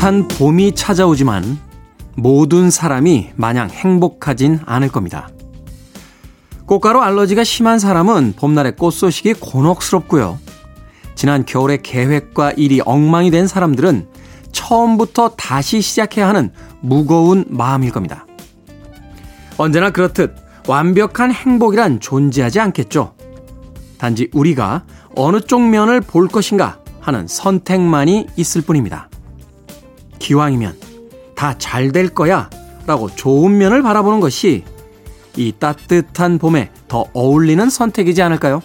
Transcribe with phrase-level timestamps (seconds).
[0.00, 1.58] 따뜻한 봄이 찾아오지만
[2.16, 5.28] 모든 사람이 마냥 행복하진 않을 겁니다.
[6.64, 10.38] 꽃가루 알러지가 심한 사람은 봄날의 꽃 소식이 곤혹스럽고요.
[11.14, 14.08] 지난 겨울에 계획과 일이 엉망이 된 사람들은
[14.52, 18.26] 처음부터 다시 시작해야 하는 무거운 마음일 겁니다.
[19.58, 20.34] 언제나 그렇듯
[20.66, 23.12] 완벽한 행복이란 존재하지 않겠죠.
[23.98, 24.84] 단지 우리가
[25.14, 29.09] 어느 쪽 면을 볼 것인가 하는 선택만이 있을 뿐입니다.
[30.20, 30.78] 기왕이면
[31.34, 32.48] 다 잘 될 거야
[32.86, 34.62] 라고 좋은 면을 바라보는 것이
[35.36, 38.62] 이 따뜻한 봄에 더 어울리는 선택이지 않을까요?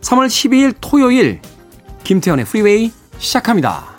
[0.00, 1.40] 3월 12일 토요일
[2.04, 3.93] 김태현의 프리웨이 시작합니다.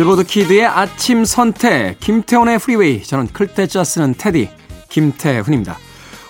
[0.00, 4.48] 빌보드 Kid의 아침 선택 김태훈의 프리웨이 저는 클 태 자 쓰는 태디
[4.88, 5.76] 김태훈입니다.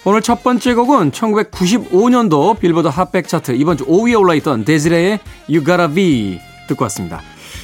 [0.05, 5.95] 오늘 첫 번째 곡은 1995년도 빌보드 핫백 차트 이번 주 5위에 올라있던 데즈레의 You Gotta
[5.95, 7.21] Be 듣고 왔습니다.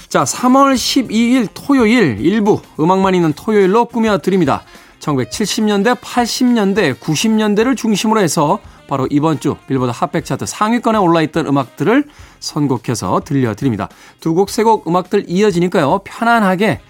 [0.09, 4.63] 자, 3월 12일 토요일 일부 음악만 있는 토요일로 꾸며드립니다.
[5.01, 12.05] 1970년대, 80년대, 90년대를 중심으로 해서 바로 이번 주 빌보드 핫백 차트 상위권에 올라있던 음악들을
[12.41, 13.89] 선곡해서 들려드립니다.
[14.21, 16.01] 두 곡, 세 곡 음악들 이어지니까요.
[16.05, 16.81] 편안하게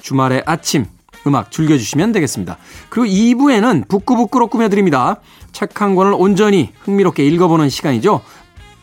[0.00, 0.86] 주말의 아침
[1.26, 2.58] 음악 즐겨주시면 되겠습니다.
[2.88, 5.20] 그리고 2부에는 북구북구로 꾸며드립니다.
[5.52, 8.22] 책 한 권을 온전히 흥미롭게 읽어보는 시간이죠.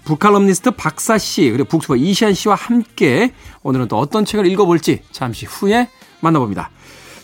[0.06, 3.34] 북칼럼니스트 박사 씨, 그리고 북튜버 이시안 씨와 함께
[3.64, 5.90] 오늘은 또 어떤 책을 읽어볼지 잠시 후에
[6.22, 6.72] 만나봅니다.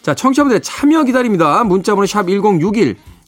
[0.01, 1.63] 자, 청취자분들의 참여 기다립니다.
[1.63, 2.97] 문자번호 샵 1061,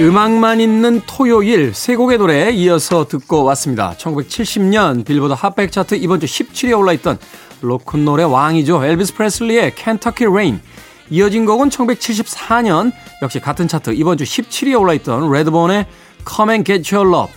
[0.00, 3.94] 음악만 있는 토요일 세 곡의 노래 이어서 듣고 왔습니다.
[3.98, 7.18] 1970년 빌보드 핫백 차트 이번 주 17위에 올라있던
[7.62, 8.84] 로큰롤의 왕이죠.
[8.84, 10.60] 엘비스 프레슬리의 Kentucky Rain.
[11.10, 12.92] 이어진 곡은 1974년
[13.22, 15.86] 역시 같은 차트 이번 주 17위에 올라있던 레드본의
[16.28, 17.34] Come and Get Your Love.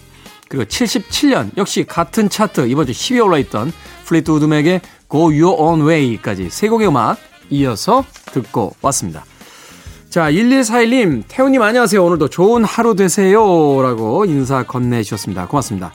[0.47, 3.73] 그리고 77년 역시 같은 차트 이번 주 10위에 올라있던
[4.05, 7.17] 플리트우드 맥의 Go Your Own Way까지 세 곡의 음악
[7.49, 9.25] 이어서 듣고 왔습니다.
[10.11, 12.03] 자, 1141님, 태우님 안녕하세요.
[12.03, 13.81] 오늘도 좋은 하루 되세요.
[13.81, 15.47] 라고 인사 건네주셨습니다.
[15.47, 15.93] 고맙습니다.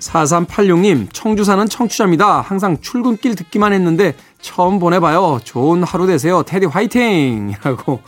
[0.00, 2.40] 4386님, 청주 사는 청취자입니다.
[2.40, 5.40] 항상 출근길 듣기만 했는데 처음 보내봐요.
[5.44, 6.42] 좋은 하루 되세요.
[6.42, 7.54] 테디 화이팅!
[7.62, 8.00] 라고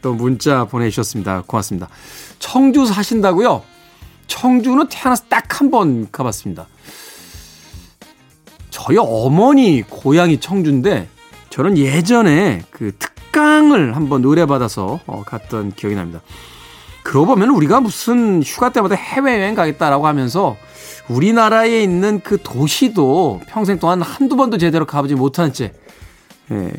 [0.00, 1.42] 또 문자 보내주셨습니다.
[1.46, 1.88] 고맙습니다.
[2.38, 3.62] 청주 사신다고요?
[4.26, 6.66] 청주는 태어나서 딱 한 번 가봤습니다.
[8.70, 11.08] 저희 어머니 고향이 청주인데
[11.50, 16.20] 저는 예전에 그 특, 특강을 한번 의뢰받아서 어, 갔던 기억이 납니다.
[17.02, 20.56] 그러고 보면 우리가 무슨 휴가 때마다 해외여행 가겠다라고 하면서
[21.08, 25.72] 우리나라에 있는 그 도시도 평생 동안 한두 번도 제대로 가보지 못한 채
[26.52, 26.72] 예,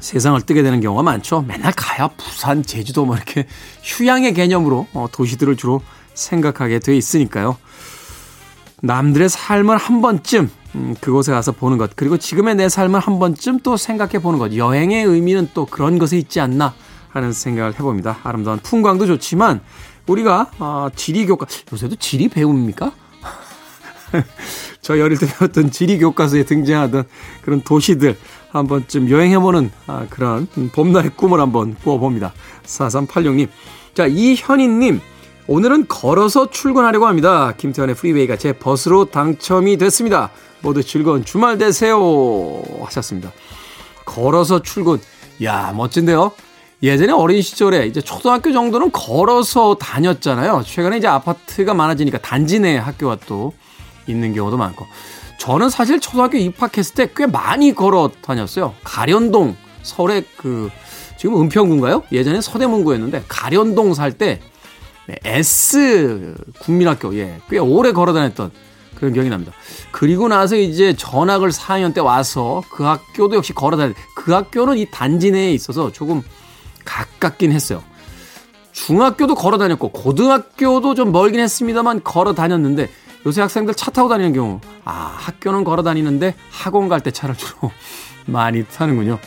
[0.00, 1.42] 세상을 뜨게 되는 경우가 많죠.
[1.42, 3.46] 맨날 가야 부산, 제주도 뭐 이렇게
[3.82, 5.80] 휴양의 개념으로 어, 도시들을 주로
[6.14, 7.56] 생각하게 돼 있으니까요.
[8.82, 13.60] 남들의 삶을 한 번쯤 음, 그곳에 가서 보는 것 그리고 지금의 내 삶을 한 번쯤
[13.60, 16.74] 또 생각해 보는 것 여행의 의미는 또 그런 것에 있지 않나
[17.10, 18.18] 하는 생각을 해봅니다.
[18.22, 19.60] 아름다운 풍광도 좋지만
[20.06, 22.92] 우리가 어, 지리 교과 요새도 지리 배웁니까?
[24.80, 27.04] 저 어릴 때 배웠던 지리 교과서에 등장하던
[27.42, 28.16] 그런 도시들
[28.50, 32.32] 한 번쯤 여행해보는 아, 그런 봄날의 꿈을 한번 꾸어봅니다.
[32.64, 33.48] 4386님.
[33.94, 35.00] 자, 이현희님.
[35.46, 37.54] 오늘은 걸어서 출근하려고 합니다.
[37.56, 40.30] 김태현의 프리웨이가 제 버스로 당첨이 됐습니다.
[40.60, 42.62] 모두 즐거운 주말 되세요.
[42.84, 43.32] 하셨습니다.
[44.04, 44.98] 걸어서 출근.
[45.42, 46.32] 야, 멋진데요?
[46.82, 50.62] 예전에 어린 시절에 이제 초등학교 정도는 걸어서 다녔잖아요.
[50.64, 53.52] 최근에 이제 아파트가 많아지니까 단지 내 학교가 또
[54.06, 54.86] 있는 경우도 많고.
[55.38, 58.74] 저는 사실 초등학교 입학했을 때 꽤 많이 걸어 다녔어요.
[58.84, 60.70] 가련동, 서울의 그,
[61.16, 62.04] 지금 은평구인가요?
[62.12, 64.40] 예전에 서대문구였는데, 가련동 살때
[65.06, 68.50] 네, S 국민학교, 예, 꽤 오래 걸어 다녔던
[68.98, 69.52] 그런 기억이 납니다.
[69.92, 74.86] 그리고 나서 이제 전학을 4학년 때 와서 그 학교도 역시 걸어 다녔, 그 학교는 이
[74.90, 76.22] 단지 내에 있어서 조금
[76.84, 77.82] 가깝긴 했어요.
[78.72, 82.88] 중학교도 걸어 다녔고 고등학교도 좀 멀긴 했습니다만 걸어 다녔는데
[83.26, 87.70] 요새 학생들 차 타고 다니는 경우 아 학교는 걸어 다니는데 학원 갈 때 차를 주로
[88.26, 89.18] 많이 타는군요.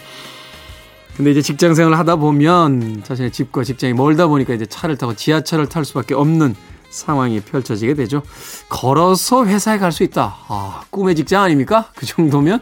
[1.15, 5.68] 근데 이제 직장 생활을 하다 보면 자신의 집과 직장이 멀다 보니까 이제 차를 타고 지하철을
[5.68, 6.56] 탈 수밖에 없는
[6.92, 8.22] 상황이 펼쳐지게 되죠.
[8.70, 10.36] 걸어서 회사에 갈 수 있다.
[10.48, 11.90] 아, 꿈의 직장 아닙니까?
[11.96, 12.60] 그 정도면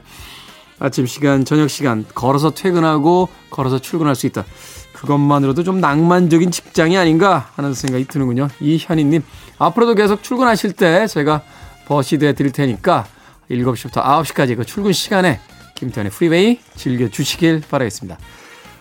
[0.80, 4.46] 아침 시간, 저녁 시간 걸어서 퇴근하고 걸어서 출근할 수 있다.
[4.94, 8.48] 그것만으로도 좀 낭만적인 직장이 아닌가 하는 생각이 드는군요.
[8.62, 9.24] 이현희님,
[9.58, 11.42] 앞으로도 계속 출근하실 때 제가
[11.88, 13.06] 버시드해 드릴 테니까
[13.52, 15.40] 7시부터 9시까지 그 출근 시간에
[15.76, 18.18] 김태훈의 프리웨이 즐겨주시길 바라겠습니다.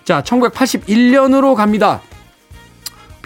[0.05, 2.01] 자, 1981년으로 갑니다.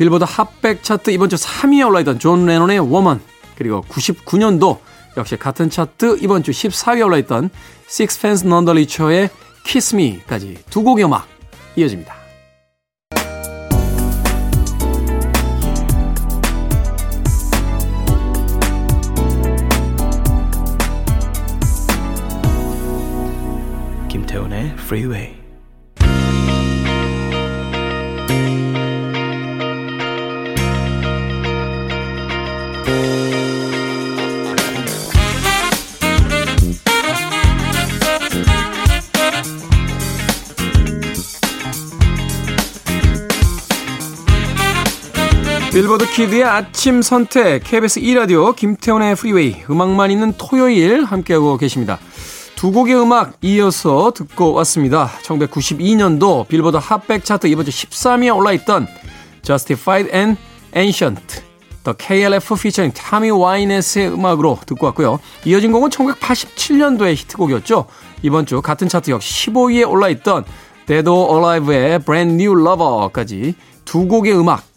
[0.02, 3.20] 빌보드 핫백 차트 이번 주 3위에 올라있던 존 레논의 Woman
[3.54, 4.80] 그리고 99년도
[5.16, 7.50] 역시 같은 차트 이번 주 14위에 올라있던
[7.86, 9.30] Sixpence None the Richer의
[9.64, 11.28] Kiss Me까지 두 곡의 음악
[11.76, 12.16] 이어집니다.
[24.08, 25.41] 김태훈의 Freeway
[45.72, 51.98] 빌보드 Kid의 아침 선택 KBS 2라디오 김태훈의 프리웨이 음악만 있는 토요일 함께하고 계십니다.
[52.56, 55.10] 두 곡의 음악 이어서 듣고 왔습니다.
[55.22, 58.86] 1992년도 빌보드 핫백 차트 이번 주 13위에 올라있던
[59.40, 60.38] Justified and
[60.76, 61.42] Ancient
[61.84, 65.20] The KLF 피처링 타미 와이넷의 음악으로 듣고 왔고요.
[65.46, 67.86] 이어진 곡은 1987년도의 히트곡이었죠.
[68.20, 70.44] 이번 주 같은 차트 역시 15위에 올라있던
[70.86, 73.54] Dead or Alive의 Brand New Lover까지
[73.86, 74.71] 두 곡의 음악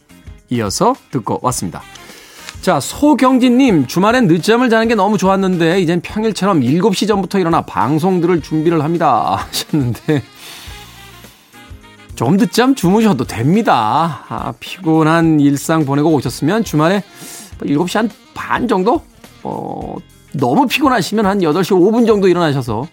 [0.50, 1.82] 이어서 듣고 왔습니다.
[2.62, 8.42] 자, 소경진님, 주말엔 늦잠을 자는 게 너무 좋았는데, 이젠 평일처럼 7시 전부터 일어나 방송 들을
[8.42, 9.36] 준비를 합니다.
[9.48, 10.24] 하셨는데,
[12.16, 14.24] 좀 늦잠 주무셔도 됩니다.
[14.30, 17.04] 아, 피곤한 일상 보내고 오셨으면 주말에
[17.60, 19.02] 7시 한 반 정도?
[19.42, 19.96] 어,
[20.34, 22.88] 너무 피곤하시면 한 8시 5분 정도 일어나셔서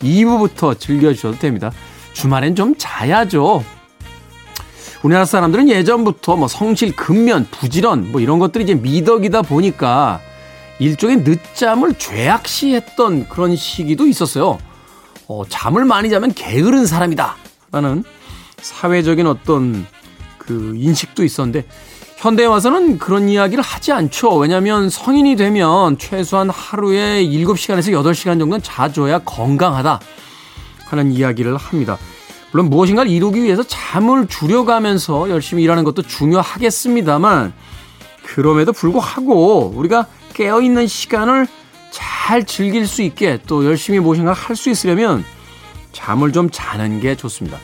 [0.00, 1.72] 2부부터 즐겨주셔도 됩니다.
[2.12, 3.64] 주말엔 좀 자야죠.
[5.04, 10.18] 우리나라 사람들은 예전부터 뭐 성실, 근면, 부지런 뭐 이런 것들이 이제 미덕이다 보니까
[10.78, 14.58] 일종의 늦잠을 죄악시했던 그런 시기도 있었어요.
[15.28, 17.36] 어, 잠을 많이 자면 게으른 사람이다.
[17.70, 18.02] 라는
[18.56, 19.86] 사회적인 어떤
[20.38, 21.66] 그 인식도 있었는데
[22.16, 24.34] 현대에 와서는 그런 이야기를 하지 않죠.
[24.36, 30.00] 왜냐하면 성인이 되면 최소한 하루에 7시간에서 8시간 정도는 자줘야 건강하다
[30.86, 31.98] 하는 이야기를 합니다.
[32.54, 37.52] 물론 무엇인가를 이루기 위해서 잠을 줄여가면서 열심히 일하는 것도 중요하겠습니다만
[38.22, 41.48] 그럼에도 불구하고 우리가 깨어있는 시간을
[41.90, 45.24] 잘 즐길 수 있게 또 열심히 무엇인가 할 수 있으려면
[45.90, 47.58] 잠을 좀 자는 게 좋습니다.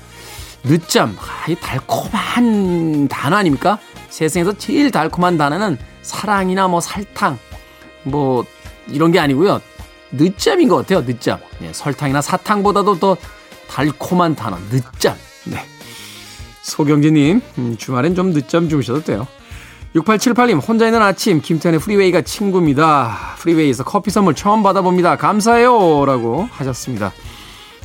[0.64, 3.78] 늦잠, 아, 이 달콤한 단어 아닙니까?
[4.08, 7.38] 세상에서 제일 달콤한 단어는 사랑이나 뭐 설탕,
[8.02, 8.44] 뭐
[8.88, 9.60] 이런 게 아니고요.
[10.10, 11.06] 늦잠인 것 같아요.
[11.06, 11.38] 늦잠.
[11.62, 13.16] 예, 설탕이나 사탕보다도 더
[13.70, 15.16] 달콤한 단어, 늦잠.
[15.44, 15.64] 네.
[16.62, 19.26] 소경진님, 음, 주말엔 좀 늦잠 주무셔도 돼요.
[19.94, 23.34] 6878님, 혼자 있는 아침, 김태현의 프리웨이가 친구입니다.
[23.38, 25.16] 프리웨이에서 커피 선물 처음 받아봅니다.
[25.16, 26.04] 감사해요.
[26.04, 27.12] 라고 하셨습니다.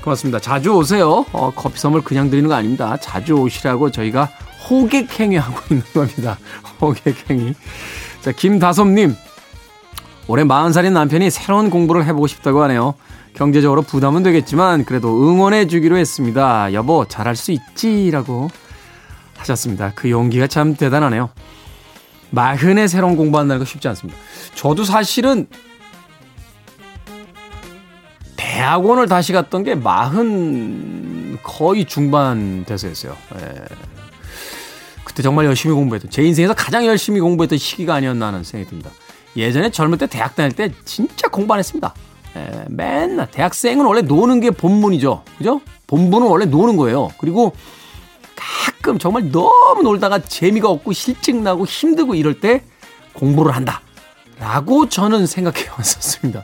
[0.04, 0.40] 고맙습니다.
[0.40, 1.26] 자주 오세요.
[1.32, 2.98] 어, 커피 선물 그냥 드리는 거 아닙니다.
[2.98, 4.30] 자주 오시라고 저희가
[4.70, 6.38] 호객행위 하고 있는 겁니다.
[6.82, 7.54] 호객행위.
[8.22, 9.16] 자, 김다솜님.
[10.28, 12.96] 올해 40살인 남편이 새로운 공부를 해보고 싶다고 하네요.
[13.36, 16.74] 경제적으로 부담은 되겠지만 그래도 응원해 주기로 했습니다.
[16.74, 18.50] 여보, 잘할 수 있지라고
[19.38, 19.92] 하셨습니다.
[19.94, 21.30] 그 용기가 참 대단하네요.
[22.32, 24.18] 마흔에 새로운 공부한다는 거 쉽지 않습니다.
[24.56, 25.48] 저도 사실은
[28.38, 33.16] 대학원을 다시 갔던 게 마흔 거의 중반 돼서였어요.
[33.36, 33.66] 예.
[35.04, 38.92] 그때 정말 열심히 공부했던 제 인생에서 가장 열심히 공부했던 시기가 아니었나 하는 생각이 듭니다.
[39.36, 41.94] 예전에 젊을 때 대학 다닐 때 진짜 공부 안 했습니다.
[42.36, 45.24] 예, 맨날 대학생은 원래 노는 게 본문이죠.
[45.38, 45.62] 그죠?
[45.88, 47.10] 본분은 원래 노는 거예요.
[47.18, 47.54] 그리고
[48.36, 52.64] 가끔 정말 너무 놀다가 재미가 없고 실증 나고 힘들고 이럴 때
[53.14, 53.82] 공부를 한다.
[54.40, 56.44] 라고 저는 생각해 왔었습니다.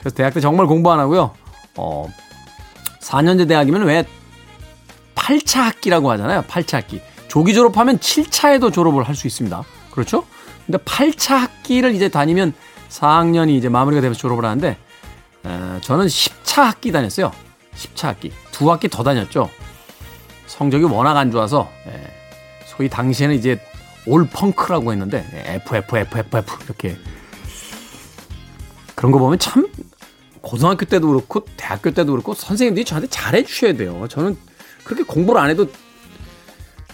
[0.00, 1.32] 그래서 대학 때 정말 공부 안 하고요.
[1.76, 2.08] 어,
[3.02, 4.04] 4년제 대학이면 왜
[5.14, 6.42] 8차 학기라고 하잖아요.
[6.48, 7.02] 8차 학기.
[7.28, 9.62] 조기 졸업하면 7차에도 졸업을 할 수 있습니다.
[9.90, 10.24] 그렇죠?
[10.64, 12.54] 근데 8차 학기를 이제 다니면
[12.88, 14.78] 4학년이 이제 마무리가 되면서 졸업을 하는데
[15.48, 17.32] 에, 저는 10차 학기 다녔어요.
[17.74, 18.32] 10차 학기.
[18.52, 19.48] 두 학기 더 다녔죠.
[20.46, 21.92] 성적이 워낙 안 좋아서 에,
[22.66, 23.60] 소위 당시에는 이제
[24.06, 26.96] 올 펑크라고 했는데 F F F F F 이렇게
[28.94, 29.68] 그런 거 보면 참
[30.40, 34.06] 고등학교 때도 그렇고 대학교 때도 그렇고 선생님들이 저한테 잘해 주셔야 돼요.
[34.08, 34.36] 저는
[34.84, 35.66] 그렇게 공부를 안 해도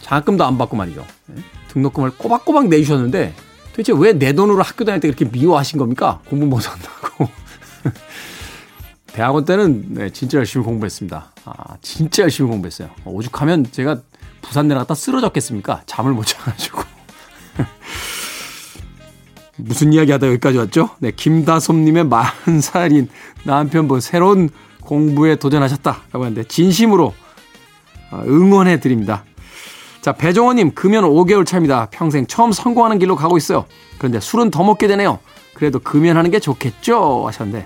[0.00, 1.06] 장학금도 안 받고 말이죠.
[1.30, 1.42] 예?
[1.68, 3.34] 등록금을 꼬박꼬박 내주셨는데
[3.70, 6.20] 도대체 왜 내 돈으로 학교 다닐 때 그렇게 미워하신 겁니까?
[6.28, 7.28] 공부 못한다고.
[9.14, 11.32] 대학원 때는 네, 진짜 열심히 공부했습니다.
[11.44, 12.90] 아, 진짜 열심히 공부했어요.
[13.04, 14.00] 오죽하면 제가
[14.42, 15.82] 부산 내려갔다 쓰러졌겠습니까?
[15.86, 16.82] 잠을 못 자가지고.
[19.56, 20.90] 무슨 이야기 하다 여기까지 왔죠?
[20.98, 23.06] 네, 김다솜님의 40살인
[23.44, 24.50] 남편 분 새로운
[24.82, 27.14] 공부에 도전하셨다라고 하는데 진심으로
[28.10, 29.24] 어, 응원해 드립니다.
[30.00, 31.86] 자, 배정원님, 금연 5개월 차입니다.
[31.92, 33.64] 평생 처음 성공하는 길로 가고 있어요.
[33.96, 35.20] 그런데 술은 더 먹게 되네요.
[35.54, 37.28] 그래도 금연하는 게 좋겠죠?
[37.28, 37.64] 하셨는데.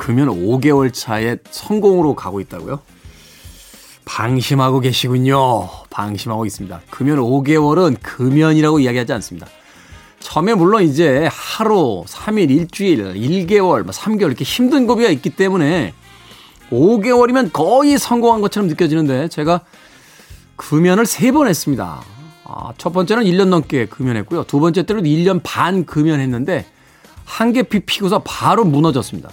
[0.00, 2.80] 금연 5개월 차에 성공으로 가고 있다고요?
[4.06, 5.68] 방심하고 계시군요.
[5.90, 6.80] 방심하고 있습니다.
[6.88, 9.46] 금연 5개월은 금연이라고 이야기하지 않습니다.
[10.18, 15.92] 처음에 물론 이제 하루, 3일, 일주일, 1개월, 3개월 뭐 이렇게 힘든 고비가 있기 때문에
[16.70, 19.60] 5개월이면 거의 성공한 것처럼 느껴지는데 제가
[20.56, 22.00] 금연을 3번 했습니다.
[22.44, 24.44] 아, 첫 번째는 1년 넘게 금연했고요.
[24.44, 26.64] 두 번째 때는 1년 반 금연했는데
[27.26, 29.30] 한 개 피 피고서 바로 무너졌습니다.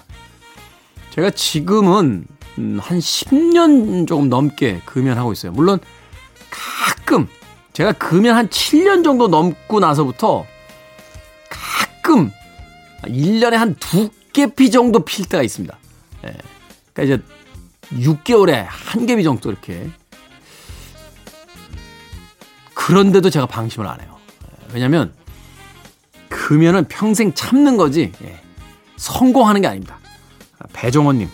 [1.18, 2.26] 제가 지금은
[2.60, 5.52] 음, 한 10년 조금 넘게 금연하고 있어요.
[5.52, 5.80] 물론
[6.52, 7.28] 가끔
[7.74, 10.46] 제가 금연 한 7년 정도 넘고 나서부터
[11.50, 12.32] 가끔
[13.04, 15.76] 1년에 한 두 개피 정도 필 때가 있습니다.
[16.26, 16.38] 예.
[16.94, 17.24] 그러니까 이제
[17.94, 19.90] 6개월에 한 개비 정도 이렇게.
[22.76, 24.16] 그런데도 제가 방심을 안 해요.
[24.44, 24.74] 예.
[24.76, 25.12] 왜냐면
[26.30, 28.40] 금연은 평생 참는 거지 예.
[28.98, 29.98] 성공하는 게 아닙니다.
[30.78, 31.30] 배종원님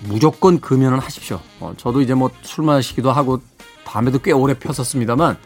[0.00, 1.40] 무조건 금연은 하십시오.
[1.60, 3.40] 어, 저도 이제 뭐 술 마시기도 하고
[3.84, 5.36] 담배도 꽤 오래 폈었습니다만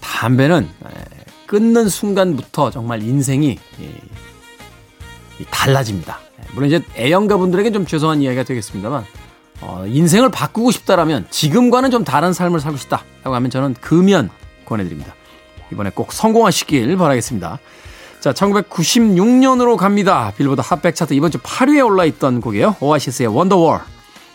[0.00, 1.04] 담배는 예,
[1.46, 3.58] 끊는 순간부터 정말 인생이
[5.50, 6.18] 달라집니다.
[6.54, 9.04] 물론 이제 애영가분들에게 좀 죄송한 이야기가 되겠습니다만
[9.60, 14.30] 어, 인생을 바꾸고 싶다라면 지금과는 좀 다른 삶을 살고 싶다라고 하면 저는 금연
[14.64, 15.14] 권해드립니다.
[15.72, 17.58] 이번에 꼭 성공하시길 바라겠습니다.
[18.26, 20.32] 자, 1996년으로 갑니다.
[20.36, 22.74] 빌보드 핫백 차트 이번 주 8위에 올라있던 곡이에요.
[22.80, 23.82] 오아시스의 원더월.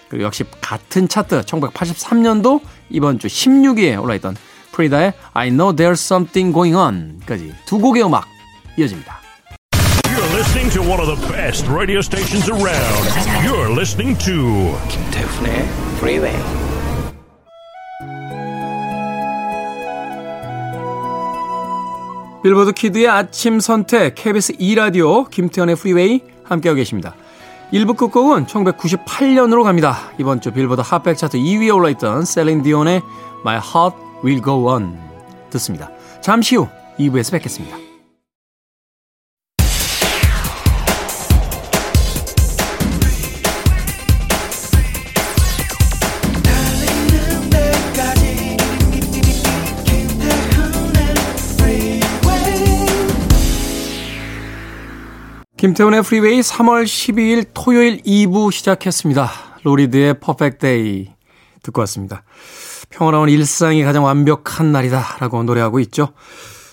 [0.07, 4.37] 그리고 역시 같은 차트 1983년도 이번 주 16위에 올라있던
[4.71, 8.29] 프리다의 I Know There's Something Going On까지 두 곡의 음악
[8.77, 9.19] 이어집니다.
[10.05, 13.09] You're listening to one of the best radio stations around.
[13.43, 15.67] You're listening to 김태훈의
[15.97, 16.70] Freeway.
[22.43, 27.15] 빌보드 kid의 아침 선택 KBS 2라디오 김태훈의 프리웨이 함께하고 계십니다.
[27.71, 30.11] 1부 끝곡은 1998년으로 갑니다.
[30.17, 33.01] 이번 주 빌보드 핫백 차트 2위에 올라있던 셀린 디온의
[33.41, 34.97] My Heart Will Go On
[35.51, 35.89] 듣습니다.
[36.21, 36.67] 잠시 후
[36.99, 37.90] 2부에서 뵙겠습니다.
[55.61, 59.29] 김태훈의 프리웨이 3월 12일 토요일 2부 시작했습니다.
[59.61, 61.11] 루 리드의 Perfect Day
[61.61, 62.23] 듣고 왔습니다.
[62.89, 66.13] 평화로운 일상이 가장 완벽한 날이다 라고 노래하고 있죠.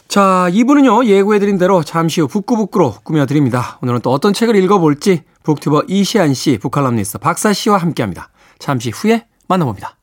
[0.09, 3.78] 자, 2부는요, 예고해드린 대로 잠시 후 북구북구로 꾸며드립니다.
[3.83, 8.30] 오늘은 또 어떤 책을 읽어볼지 북튜버 이시한 씨, 북칼럼니스트 박사 씨와 함께 합니다.
[8.59, 9.99] 잠시 후에 만나봅니다.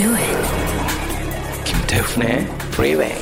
[0.00, 1.64] Do it.
[1.64, 3.14] 김태훈의 Freeway.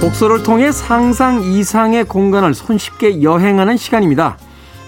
[0.00, 4.36] 독서를 통해 상상 이상의 공간을 손쉽게 여행하는 시간입니다.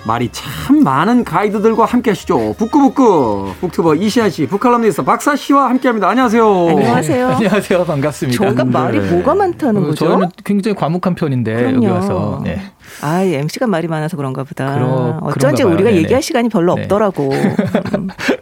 [0.04, 2.54] 말이 참 많은 가이드들과 함께 하시죠.
[2.59, 6.09] 북구북구 북튜버 이시아 씨, 북칼럼니스트 박사 씨와 함께합니다.
[6.09, 6.68] 안녕하세요.
[6.71, 7.28] 안녕하세요.
[7.28, 7.35] 네.
[7.35, 7.85] 안녕하세요.
[7.85, 8.44] 반갑습니다.
[8.44, 9.11] 저가 말이 네.
[9.11, 10.09] 뭐가 많다는 거죠?
[10.09, 11.76] 저는 굉장히 과묵한 편인데 그럼요.
[11.76, 12.40] 여기 와서.
[12.42, 12.61] 네.
[13.00, 14.75] 아, MC가 말이 많아서 그런가 보다.
[14.75, 16.02] 그러, 어쩐지 우리가 네네.
[16.02, 16.82] 얘기할 시간이 별로 네.
[16.82, 17.30] 없더라고.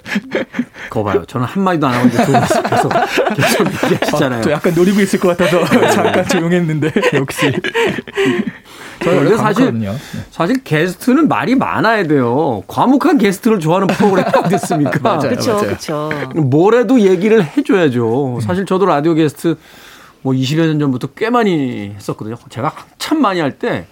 [0.90, 1.24] 거 봐요.
[1.26, 2.92] 저는 한마디도 안 하고 이제 계속,
[3.34, 4.38] 계속 얘기하시잖아요.
[4.40, 7.52] 아, 저 약간 노리고 있을 것 같아서 잠깐 조용했는데 역시.
[8.98, 9.96] 근데 사실 네.
[10.30, 12.62] 사실 게스트는 말이 많아야 돼요.
[12.66, 15.18] 과묵한 게스트를 좋아하는 프로그램 어딨습니까?
[15.18, 16.10] 그렇죠, 그렇죠.
[16.34, 18.40] 뭐래도 얘기를 해줘야죠.
[18.42, 19.56] 사실 저도 라디오 게스트
[20.22, 22.36] 뭐 20여 년 전부터 꽤 많이 했었거든요.
[22.50, 23.86] 제가 한참 많이 할 때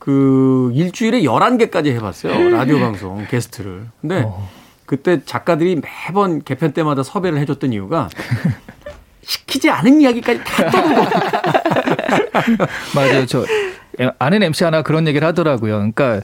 [0.00, 2.48] 그 일주일에 11개까지 해봤어요.
[2.56, 3.82] 라디오 방송 게스트를.
[4.00, 4.48] 근데 어.
[4.90, 8.08] 그때 작가들이 매번 개편 때마다 섭외를 해줬던 이유가
[9.22, 11.02] 시키지 않은 이야기까지 다 떠들고.
[12.96, 13.24] 맞아요.
[13.26, 13.44] 저
[14.18, 15.76] 아는 MC 하나 그런 얘기를 하더라고요.
[15.76, 16.22] 그러니까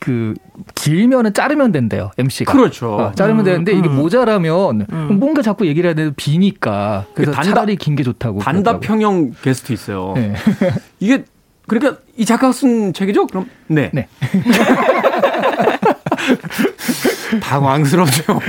[0.00, 0.34] 그
[0.74, 2.52] 길면은 자르면 된대요 MC가.
[2.52, 2.96] 그렇죠.
[2.96, 3.94] 어, 자르면 음, 되는데 이게 음.
[3.94, 5.18] 모자라면 음.
[5.20, 8.40] 뭔가 자꾸 얘기를 해야 되는 비니까 그래서 단답, 차라리 긴 게 좋다고.
[8.40, 10.14] 단답형용 게스트 있어요.
[10.16, 10.34] 네.
[10.98, 11.22] 이게
[11.68, 13.28] 그러니까 이 작가가 쓴 책이죠?
[13.28, 13.90] 그럼 네.
[13.94, 14.08] 네.
[17.42, 18.40] 당황스럽죠.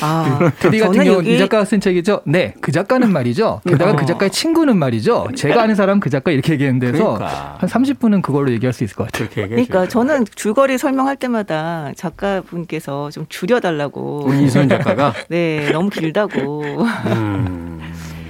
[0.00, 1.34] 아, 테디 같은 경우 여기...
[1.34, 2.22] 이 작가가 쓴 책이죠.
[2.24, 3.60] 네, 그 작가는 말이죠.
[3.66, 4.06] 게다가 그 어.
[4.06, 5.28] 작가의 친구는 말이죠.
[5.36, 7.56] 제가 아는 사람 그 작가 이렇게 얘기했는데서 그러니까.
[7.58, 9.28] 한 30분은 그걸로 얘기할 수 있을 것 같아요.
[9.32, 14.24] 그러니까 저는 줄거리 설명할 때마다 작가분께서 좀 줄여달라고.
[14.26, 15.14] 우리 이선 작가가?
[15.28, 16.62] 네, 너무 길다고.
[17.06, 17.80] 음.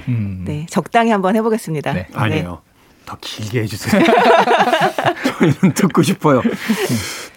[0.08, 0.42] 음.
[0.44, 1.92] 네, 적당히 한번 해보겠습니다.
[1.92, 2.06] 네.
[2.14, 2.50] 아니에요.
[2.50, 2.70] 네.
[3.06, 4.02] 더 길게 해주세요.
[5.38, 6.42] 저희는 듣고 싶어요.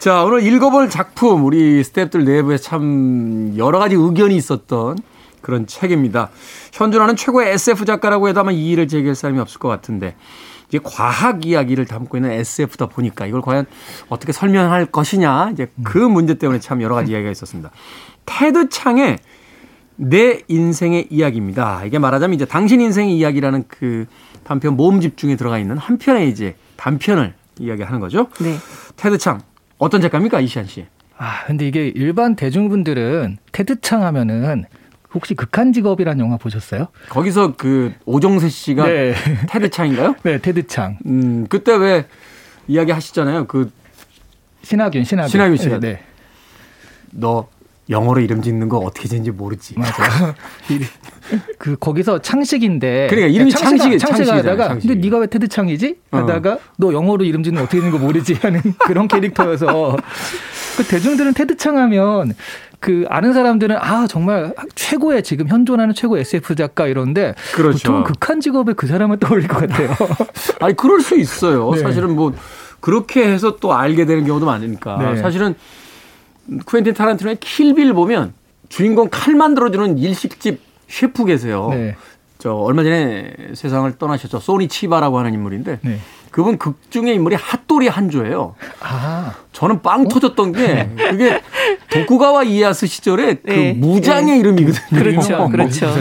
[0.04, 4.98] 자, 오늘 읽어볼 작품, 우리 스탭들 내부에 참 여러 가지 의견이 있었던
[5.40, 6.30] 그런 책입니다.
[6.74, 10.18] 현존하는 최고의 SF 작가라고 해도 아마 이의를 제기할 사람이 없을 것 같은데,
[10.68, 13.66] 이게 과학 이야기를 담고 있는 SF다 보니까 이걸 과연
[14.10, 17.72] 어떻게 설명할 것이냐, 이제 그 문제 때문에 참 여러 가지 이야기가 있었습니다.
[18.26, 19.20] 테드 창의
[19.96, 21.86] 내 인생의 이야기입니다.
[21.86, 24.08] 이게 말하자면 이제 당신 인생의 이야기라는 그
[24.44, 28.28] 단편 모음 집 중에 들어가 있는 한 편의 이제 단편을 이야기하는 거죠.
[28.42, 28.58] 네.
[28.98, 29.40] 테드 창
[29.84, 30.86] 어떤 작가입니까 이시안 씨?
[31.18, 34.64] 아 근데 이게 일반 대중분들은 테드 창 하면은
[35.14, 36.88] 혹시 극한 직업이라는 영화 보셨어요?
[37.10, 39.14] 거기서 그 오정세 씨가 네.
[39.50, 40.16] 테드 창인가요?
[40.24, 40.98] 네, 테드 창.
[41.06, 42.06] 음 그때 왜
[42.68, 43.46] 이야기 하시잖아요.
[43.48, 43.72] 그
[44.64, 45.30] 신하균, 신하균.
[45.30, 45.94] 신하균 씨가 네.
[45.96, 46.04] 네.
[47.12, 47.48] 너
[47.90, 49.76] 영어로 이름 짓는 거 어떻게 짓는지 모르지.
[49.78, 50.36] 맞아.
[51.58, 53.08] 그 거기서 창식인데.
[53.10, 54.88] 그러니까 이름이 창식 창식하다가 창식.
[54.88, 55.98] 근데 네가 왜 테드 창이지?
[56.12, 56.18] 어.
[56.18, 56.60] 하다가 어.
[56.78, 59.98] 너 영어로 이름 짓는 거 어떻게 되는 거 모르지 하는 그런 캐릭터여서
[60.78, 62.34] 그 대중들은 테드 창하면
[62.80, 67.78] 그 아는 사람들은 아 정말 최고의 지금 현존하는 최고 SF 작가 이런데 그렇죠.
[67.78, 69.90] 보통 극한 직업에 그 사람을 떠올릴 것 같아요.
[70.60, 71.72] 아니 그럴 수 있어요.
[71.72, 71.80] 네.
[71.80, 72.34] 사실은 뭐
[72.82, 75.22] 그렇게 해서 또 알게 되는 경우도 많으니까 네.
[75.22, 75.56] 사실은
[76.66, 78.34] 쿠엔틴 타란티노의 킬빌 보면
[78.70, 81.70] 주인공 칼 만들어주는 일식집 셰프 계세요.
[81.72, 81.96] 네.
[82.38, 84.40] 저 얼마 전에 세상을 떠나셨죠.
[84.40, 86.00] 소니 치바라고 하는 인물인데 네.
[86.30, 88.56] 그분 극 중의 인물이 핫도리 한조예요.
[88.82, 89.36] 아.
[89.52, 90.08] 저는 빵 어?
[90.10, 91.42] 터졌던 게 그게
[91.92, 93.74] 도쿠가와 이에야스 시절에 그 네.
[93.74, 94.40] 무장의 네.
[94.40, 95.00] 이름이거든요.
[95.00, 95.50] 그렇죠.
[95.50, 95.94] 그렇죠.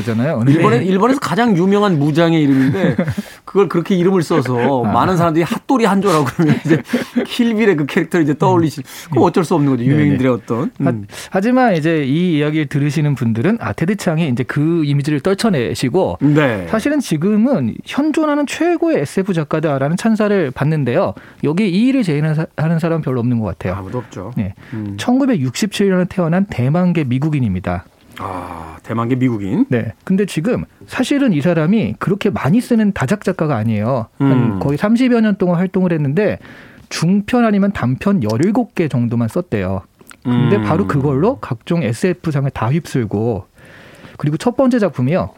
[0.49, 0.85] 일본에 네.
[0.87, 2.97] 일본에서 가장 유명한 무장의 이름인데
[3.45, 4.93] 그걸 그렇게 이름을 써서 아.
[4.93, 6.83] 많은 사람들이 핫도리 한조라고 그러면 이제
[7.27, 8.83] 킬빌의 그 캐릭터를 이제 떠올리시.
[9.11, 9.85] 그거 어쩔 수 없는 거죠.
[9.85, 10.71] 유명인들의 어떤.
[10.81, 11.07] 음.
[11.31, 16.67] 하, 지만 이제 이 이야기를 들으시는 분들은 아 테드 창이 이제 그 이미지를 떨쳐내시고 네.
[16.69, 21.15] 사실은 지금은 현존하는 최고의 SF 작가다라는 찬사를 받는데요.
[21.45, 23.75] 여기 이 일을 제인하는 사람 별로 없는 것 같아요.
[23.75, 24.33] 아무도 없죠.
[24.37, 24.55] 네.
[24.73, 24.97] 음.
[24.99, 27.85] 1967년에 태어난 대만계 미국인입니다.
[28.19, 29.65] 아, 대만계 미국인?
[29.69, 29.93] 네.
[30.05, 34.07] 근데 지금 사실은 이 사람이 그렇게 많이 쓰는 다작 작가가 아니에요.
[34.19, 34.61] 한 음.
[34.61, 36.39] 거의 30여 년 동안 활동을 했는데
[36.89, 39.83] 중편 아니면 단편 17개 정도만 썼대요.
[40.23, 40.63] 근데 음.
[40.63, 43.47] 바로 그걸로 각종 SF상을 다 휩쓸고
[44.19, 45.31] 그리고 첫 번째 작품이요.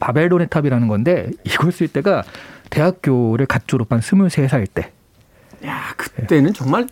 [0.00, 2.22] 바벨론의 탑이라는 건데 이걸 쓸 때가
[2.70, 4.92] 대학교를 갓 졸업한 23살 때.
[5.64, 6.86] 야, 그때는 정말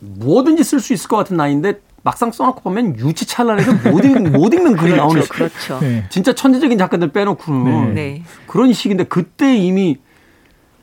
[0.00, 4.76] 뭐든지 쓸 수 있을 것 같은 나이인데 막상 써놓고 보면 유치찬란해서 못, 읽, 못 읽는
[4.76, 5.80] 글이 그렇죠, 나오는 그렇죠.
[5.80, 6.04] 네.
[6.10, 7.94] 진짜 천재적인 작가들 빼놓고는 네.
[7.94, 8.22] 네.
[8.46, 9.98] 그런 시기인데 그때 이미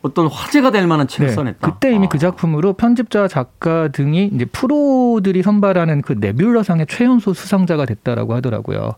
[0.02, 1.34] 어떤 화제가 될 만한 책을 네.
[1.34, 1.72] 써냈다.
[1.72, 2.10] 그때 이미 그 아.
[2.10, 8.96] 그 작품으로 편집자, 작가 등이 이제 프로들이 선발하는 그 네뷸러상의 최연소 수상자가 됐다라고 하더라고요.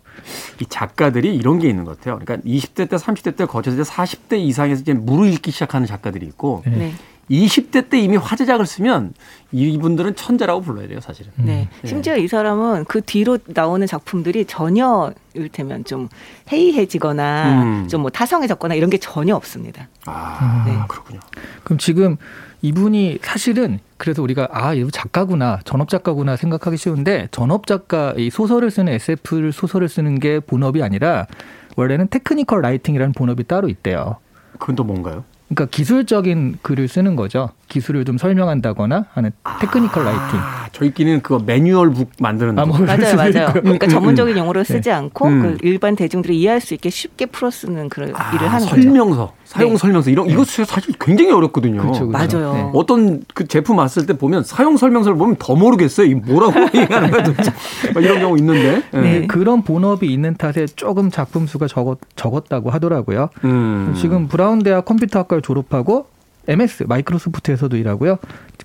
[0.62, 2.20] 이 작가들이 이런 게 있는 것 같아요.
[2.20, 6.64] 그러니까 20대 때, 30대 때 거쳐서 이제 40대 이상에서 이제 물을 읽기 시작하는 작가들이 있고
[6.66, 6.94] 네.
[7.34, 7.46] 네.
[7.46, 9.14] 20대 때 이미 화제작을 쓰면
[9.52, 11.32] 이분들은 천재라고 불러야 돼요, 사실은.
[11.36, 11.68] 네.
[11.82, 11.88] 네.
[11.88, 16.10] 심지어 이 사람은 그 뒤로 나오는 작품들이 전혀 이를테면 좀
[16.52, 17.88] 해이해지거나 음.
[17.88, 19.88] 좀뭐 타성해졌거나 이런 게 전혀 없습니다.
[20.06, 20.78] 아, 네.
[20.88, 21.20] 그렇군요.
[21.64, 22.18] 그럼 지금
[22.62, 28.70] 이분이 사실은 그래서 우리가 아, 이분 작가구나, 전업 작가구나 생각하기 쉬운데 전업 작가 이 소설을
[28.72, 31.28] 쓰는 SF 소설을 쓰는 게 본업이 아니라
[31.76, 34.18] 원래는 technical writing이라는 본업이 따로 있대요.
[34.60, 35.24] 그건 또 뭔가요?
[35.48, 37.50] 그러니까 기술적인 글을 쓰는 거죠.
[37.74, 40.40] 기술을 좀 설명한다거나 하는 technical writing.
[40.40, 42.68] 아, 저희끼리는 그거 매뉴얼북 만드는 아, 거.
[42.68, 43.54] 뭐 맞아요, 맞아요.
[43.54, 45.42] 그러니까 전문적인 용어로 쓰지 않고 음.
[45.42, 48.82] 그 일반 대중들이 이해할 수 있게 쉽게 풀어 쓰는 그런 아, 일을 하는 거죠.
[48.82, 49.78] 설명서, 사용 네.
[49.78, 51.82] 설명서 이런 이거 사실 굉장히 어렵거든요.
[51.82, 52.38] 그렇죠, 그렇죠.
[52.38, 52.54] 맞아요.
[52.54, 52.70] 네.
[52.74, 56.08] 어떤 그 제품 왔을 때 보면 사용 설명서를 보면 더 모르겠어요.
[56.08, 57.52] 이 뭐라고 얘기하는 거야 도대체.
[57.98, 58.84] 이런 경우 있는데.
[58.94, 59.00] 예.
[59.00, 59.28] 네.
[59.28, 63.30] 그런 본업이 있는 탓에 조금 작품 수가 적었, 적었다고 하더라고요.
[63.44, 63.94] 음.
[63.98, 66.13] 지금 브라운 대학 컴퓨터학과를 졸업하고
[66.48, 68.18] MS 마이크로소프트에서도 일하고요.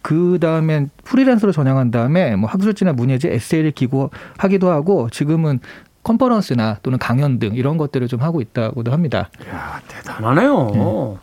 [0.03, 5.61] 그 다음엔 프리랜서로 전향한 다음에 뭐 학술지나 문예지 에세이를 기고하기도 하고 지금은
[6.03, 9.31] 컨퍼런스나 또는 강연 등 이런 것들을 좀 하고 있다고도 합니다.
[9.51, 11.19] 야, 대단하네요.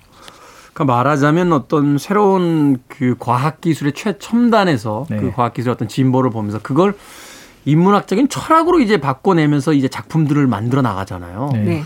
[0.73, 5.17] 그러니까 말하자면 어떤 새로운 그 과학 기술의 최첨단에서 네.
[5.17, 6.95] 그 과학 기술의 어떤 진보를 보면서 그걸
[7.63, 11.49] 인문학적인 철학으로 이제 바꿔내면서 이제 작품들을 만들어 나가잖아요.
[11.53, 11.63] 네.
[11.63, 11.83] 네.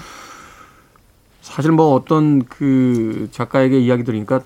[1.42, 4.42] 사실 뭐 어떤 그 작가에게 이야기 들으니까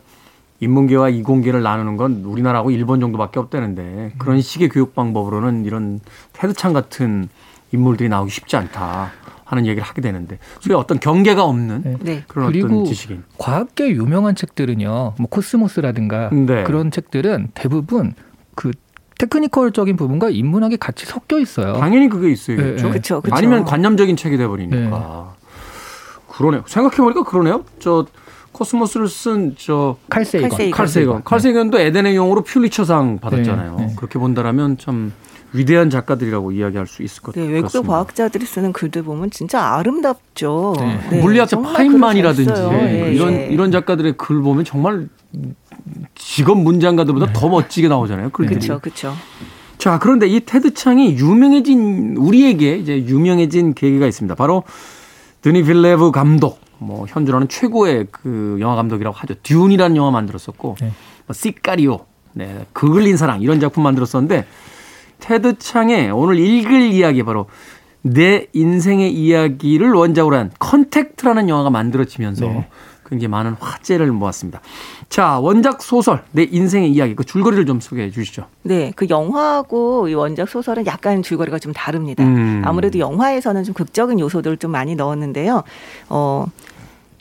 [0.64, 6.00] 인문계와 이공계를 나누는 건 우리나라하고 일본 정도밖에 없다는데 그런 식의 교육 방법으로는 이런
[6.34, 7.30] 테드창 같은
[7.72, 9.12] 인물들이 나오기 쉽지 않다
[9.46, 11.98] 하는 얘기를 하게 되는데 소위 어떤 경계가 없는 네.
[12.02, 12.24] 네.
[12.28, 13.24] 그런 그리고 어떤 지식인.
[13.38, 16.64] 과학계 유명한 책들은요, 뭐 코스모스라든가 네.
[16.64, 18.14] 그런 책들은 대부분
[18.56, 18.72] 그
[19.20, 21.74] technical적인 부분과 인문학이 같이 섞여 있어요.
[21.74, 22.76] 당연히 그게 있어야겠죠.
[22.76, 22.90] 네, 네.
[22.90, 23.36] 그쵸, 그쵸.
[23.36, 25.36] 아니면 관념적인 책이 돼 버리니까.
[26.30, 26.64] 그러네요.
[26.66, 27.64] 생각해 보니까 그러네요.
[27.80, 28.06] 저
[28.54, 30.50] 코스모스를 쓴 저 칼세이건.
[30.50, 30.78] 칼세이건.
[30.78, 31.24] 칼 세이건.
[31.26, 33.76] 칼 세이건도 에덴의 용으로 퓰리처상 받았잖아요.
[33.78, 33.94] 네, 네.
[33.98, 35.12] 그렇게 본다라면 참
[35.52, 37.56] 위대한 작가들이라고 이야기할 수 있을 것 네, 같습니다.
[37.66, 40.74] 외국의 과학자들이 쓰는 글들 보면 진짜 아름답죠.
[40.78, 41.00] 네.
[41.12, 42.52] 네, 물리학자 파인만이라든지
[43.14, 43.48] 이런 예.
[43.52, 45.10] 이런 작가들의 글 보면 정말
[46.16, 48.30] 직업 문장가들보다 더 멋지게 나오잖아요.
[48.30, 48.60] 글들이.
[48.60, 49.14] 그렇죠, 그렇죠.
[49.78, 54.34] 자, 그런데 이 테드 창이 유명해진 우리에게 이제 유명해진 계기가 있습니다.
[54.36, 54.64] 바로
[55.44, 56.60] 드니 빌뇌브 감독.
[56.80, 59.36] 뭐 현존하는 최고의 그 영화 감독이라고 하죠.
[59.44, 60.92] 듄이라는 영화 만들었었고, 네.
[61.28, 64.46] 뭐 시카리오, 네, 그을린 사랑 이런 작품 만들었었는데
[65.20, 67.46] 테드 창의 오늘 읽을 이야기 바로
[68.02, 72.68] 내 인생의 이야기를 원작으로 한 컨택트라는 영화가 만들어지면서 네.
[73.14, 74.60] 굉장히 많은 화제를 모았습니다.
[75.10, 78.46] 자, 원작 소설 내 인생의 이야기 그 줄거리를 좀 소개해 주시죠.
[78.64, 82.24] 네, 그 영화하고 이 원작 소설은 약간 줄거리가 좀 다릅니다.
[82.24, 82.62] 음.
[82.66, 85.64] 아무래도 영화에서는 좀 극적인 요소들을 좀 많이 넣었는데요.
[86.10, 86.46] 어,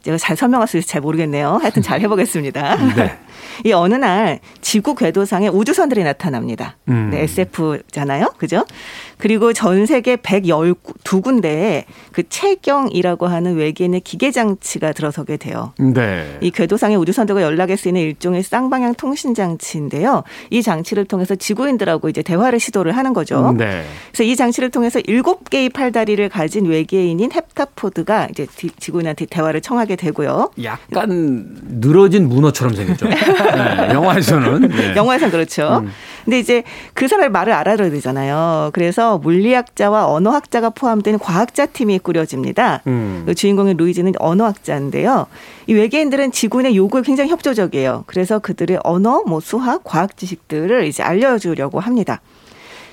[0.02, 1.58] 제가 잘 설명할 수 있을지 잘 모르겠네요.
[1.60, 2.94] 하여튼 잘 해보겠습니다.
[2.94, 3.18] 네.
[3.64, 6.76] 이 어느 날 지구 궤도상에 우주선들이 나타납니다.
[6.88, 7.10] 음.
[7.10, 8.34] 네, SF잖아요.
[8.38, 8.64] 그죠?
[9.18, 15.72] 그리고 전 세계 112군데에 그 채경이라고 하는 외계인의 기계 장치가 들어서게 돼요.
[15.78, 16.38] 네.
[16.40, 20.24] 이 궤도상의 우주선들과 연락할 수 있는 일종의 쌍방향 통신 장치인데요.
[20.50, 23.52] 이 장치를 통해서 지구인들하고 이제 대화를 시도를 하는 거죠.
[23.56, 23.84] 네.
[24.10, 29.96] 그래서 이 장치를 통해서 일곱 개의 팔다리를 가진 외계인인 헵타포드가 이제 지- 지구인한테 대화를 청하게
[29.96, 30.50] 되고요.
[30.64, 31.46] 약간
[31.80, 33.06] 늘어진 문어처럼 생겼죠.
[33.42, 34.68] 네, 영화에서는.
[34.68, 34.94] 네.
[34.96, 35.82] 영화에선 그렇죠.
[35.84, 35.90] 음.
[36.24, 36.62] 근데 이제
[36.94, 38.70] 그 사람의 말을 알아들어야 되잖아요.
[38.72, 42.82] 그래서 물리학자와 언어학자가 포함된 과학자 팀이 꾸려집니다.
[42.86, 43.24] 음.
[43.26, 45.26] 그 주인공인 루이즈는 언어학자인데요.
[45.66, 48.04] 이 외계인들은 지구인의 요구에 굉장히 협조적이에요.
[48.06, 52.20] 그래서 그들의 언어, 뭐 수학, 과학 지식들을 이제 알려주려고 합니다.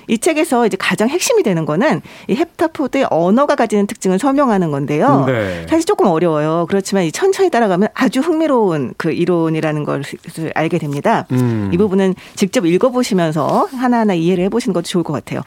[0.08, 5.24] 이 책에서 이제 가장 핵심이 되는 거는 이 헵타포드의 언어가 가지는 특징을 설명하는 건데요.
[5.26, 5.66] 네.
[5.68, 6.66] 사실 조금 어려워요.
[6.68, 11.26] 그렇지만 이 천천히 따라가면 아주 흥미로운 그 이론이라는 것을 알게 됩니다.
[11.32, 11.70] 음.
[11.72, 15.40] 이 부분은 직접 읽어보시면서 하나하나 이해를 해보시는 것도 좋을 것 같아요.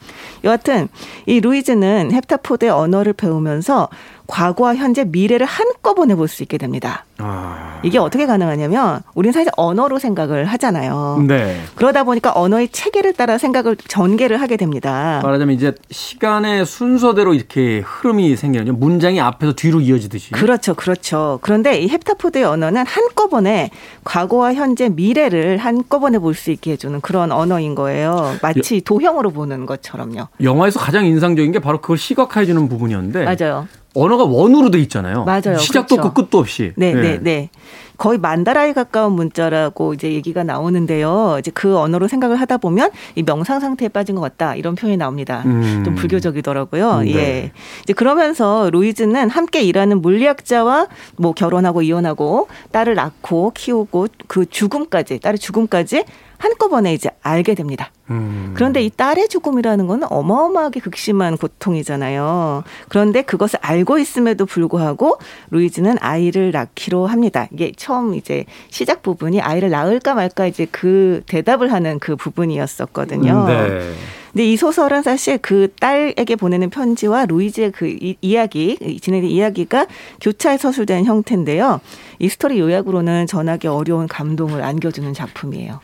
[0.43, 0.87] 여하튼
[1.25, 3.89] 이 루이즈는 헵타포드의 언어를 배우면서
[4.27, 7.05] 과거와 현재, 미래를 한꺼번에 볼 수 있게 됩니다.
[7.25, 7.79] 아.
[7.83, 11.23] 이게 어떻게 가능하냐면 우리는 사실 언어로 생각을 하잖아요.
[11.27, 11.59] 네.
[11.75, 15.19] 그러다 보니까 언어의 체계를 따라 생각을 전개를 하게 됩니다.
[15.23, 20.31] 말하자면 이제 시간의 순서대로 이렇게 흐름이 생기는 문장이 앞에서 뒤로 이어지듯이.
[20.31, 21.39] 그렇죠, 그렇죠.
[21.41, 23.69] 그런데 이 헵타포드의 언어는 한꺼번에
[24.03, 28.35] 과거와 현재, 미래를 한꺼번에 볼 수 있게 해주는 그런 언어인 거예요.
[28.41, 30.29] 마치 도형으로 보는 것처럼요.
[30.41, 33.67] 영화에서 가장 인상적인 게 바로 그걸 시각화해 주는 부분이었는데 맞아요.
[33.95, 35.23] 언어가 원으로 돼 있잖아요.
[35.23, 35.57] 맞아요.
[35.59, 36.07] 시작도 그렇죠.
[36.07, 36.73] 없고 끝도 없이.
[36.75, 37.49] 네, 네, 네.
[37.97, 41.37] 거의 만다라에 가까운 문자라고 이제 얘기가 나오는데요.
[41.39, 45.43] 이제 그 언어로 생각을 하다 보면 이 명상 상태에 빠진 것 같다 이런 표현이 나옵니다.
[45.45, 45.83] 음.
[45.85, 46.99] 좀 불교적이더라고요.
[46.99, 47.15] 네.
[47.15, 47.51] 예.
[47.83, 55.39] 이제 그러면서 루이즈는 함께 일하는 물리학자와 뭐 결혼하고 이혼하고 딸을 낳고 키우고 그 죽음까지 딸의
[55.39, 56.03] 죽음까지
[56.43, 57.89] 한꺼번에 이제 알게 됩니다.
[58.09, 58.51] 음.
[58.53, 62.63] 그런데 이 딸의 죽음이라는 건 어마어마하게 극심한 고통이잖아요.
[62.89, 65.19] 그런데 그것을 알고 있음에도 불구하고
[65.51, 67.47] 루이즈는 아이를 낳기로 합니다.
[67.53, 73.45] 이게 처음 이제 시작 부분이 아이를 낳을까 말까 이제 그 대답을 하는 그 부분이었었거든요.
[73.47, 73.93] 네.
[74.33, 79.85] 근데 이 소설은 사실 그 딸에게 보내는 편지와 루이즈의 그 이, 이야기, 진행된 이야기가
[80.21, 81.79] 교차에 서술된 형태인데요.
[82.17, 85.79] 이 스토리 요약으로는 전하기 어려운 감동을 안겨주는 작품이에요.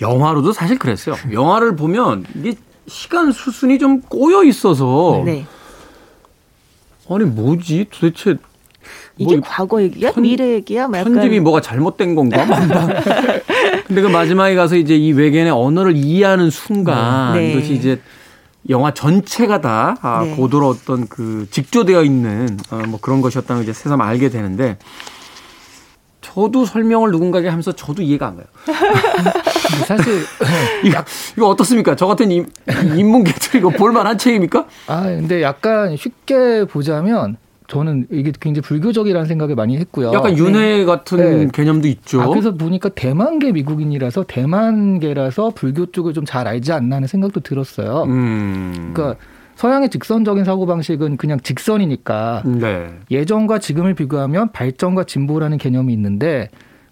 [0.00, 1.16] 영화로도 사실 그랬어요.
[1.32, 2.54] 영화를 보면 이게
[2.88, 5.46] 시간 수순이 좀 꼬여 있어서 네.
[7.08, 8.36] 아니 뭐지 도대체
[9.18, 10.12] 이게 뭐 과거 얘기야?
[10.12, 10.86] 편, 미래 얘기야?
[10.88, 12.46] 뭐 편집이 뭐가 잘못된 건가?
[13.86, 17.52] 근데 그 마지막에 가서 이제 이 외계인의 언어를 이해하는 순간 네.
[17.52, 18.00] 이것이 이제
[18.68, 20.36] 영화 전체가 다 아, 네.
[20.36, 24.78] 고도로 어떤 그 직조되어 있는 어, 뭐 그런 것이었다는 걸 이제 새삼 알게 되는데
[26.20, 28.46] 저도 설명을 누군가에게 하면서 저도 이해가 안 가요.
[29.86, 30.22] 사실
[30.84, 31.02] 이거,
[31.36, 31.96] 이거 어떻습니까?
[31.96, 32.46] 저 같은 인,
[32.96, 34.66] 인문계들 이거 볼만한 책입니까?
[34.86, 40.10] 아 근데 약간 쉽게 보자면 저는 이게 굉장히 불교적이라는 생각을 많이 했고요.
[40.14, 40.84] 약간 윤회 네.
[40.84, 41.48] 같은 네.
[41.52, 42.20] 개념도 있죠.
[42.22, 48.02] 아, 그래서 보니까 대만계 미국인이라서 대만계라서 불교 쪽을 좀 잘 알지 않나 하는 생각도 들었어요.
[48.06, 48.90] 음.
[48.92, 49.18] 그러니까
[49.56, 52.88] 서양의 직선적인 사고 방식은 그냥 직선이니까 네.
[53.10, 56.48] 예전과 지금을 비교하면 발전과 진보라는 개념이 있는데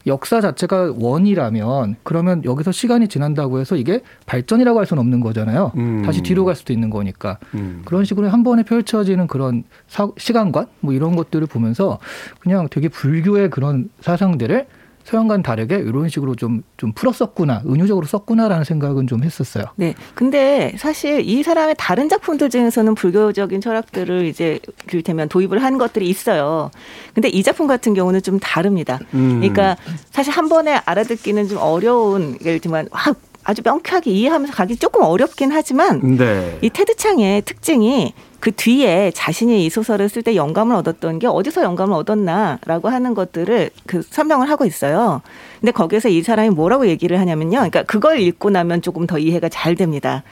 [0.06, 5.72] 역사 자체가 원이라면 그러면 여기서 시간이 지난다고 해서 이게 발전이라고 할 수는 없는 거잖아요.
[5.76, 6.02] 음.
[6.02, 7.38] 다시 뒤로 갈 수도 있는 거니까.
[7.54, 7.82] 음.
[7.84, 11.98] 그런 식으로 한 번에 펼쳐지는 그런 사, 시간관 뭐 이런 것들을 보면서
[12.38, 14.66] 그냥 되게 불교의 그런 사상들을
[15.06, 19.64] 서양과는 다르게 이런 식으로 좀, 좀 풀었었구나, 은유적으로 썼구나라는 생각은 좀 했었어요.
[19.76, 19.94] 네.
[20.14, 26.72] 근데 사실 이 사람의 다른 작품들 중에서는 불교적인 철학들을 이제 이를테면 도입을 한 것들이 있어요.
[27.14, 28.98] 근데 이 작품 같은 경우는 좀 다릅니다.
[29.14, 29.38] 음.
[29.40, 29.76] 그러니까
[30.10, 33.14] 사실 한 번에 알아듣기는 좀 어려운, 예를 들면, 와,
[33.44, 36.58] 아주 명쾌하게 이해하면서 가기 조금 어렵긴 하지만 네.
[36.62, 38.12] 이 테드 창의 특징이
[38.46, 43.70] 그 뒤에 자신이 이 소설을 쓸 때 영감을 얻었던 게 어디서 영감을 얻었나라고 하는 것들을
[43.88, 45.20] 그 설명을 하고 있어요.
[45.58, 47.56] 근데 거기서 이 사람이 뭐라고 얘기를 하냐면요.
[47.56, 50.22] 그러니까 그걸 읽고 나면 조금 더 이해가 잘 됩니다.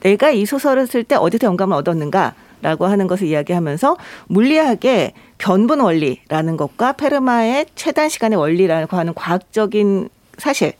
[0.00, 2.34] 내가 이 소설을 쓸 때 어디서 영감을 얻었는가?
[2.60, 10.74] 라고 하는 것을 이야기하면서 물리학의 변분 원리라는 것과 페르마의 최단 시간의 원리라고 하는 과학적인 사실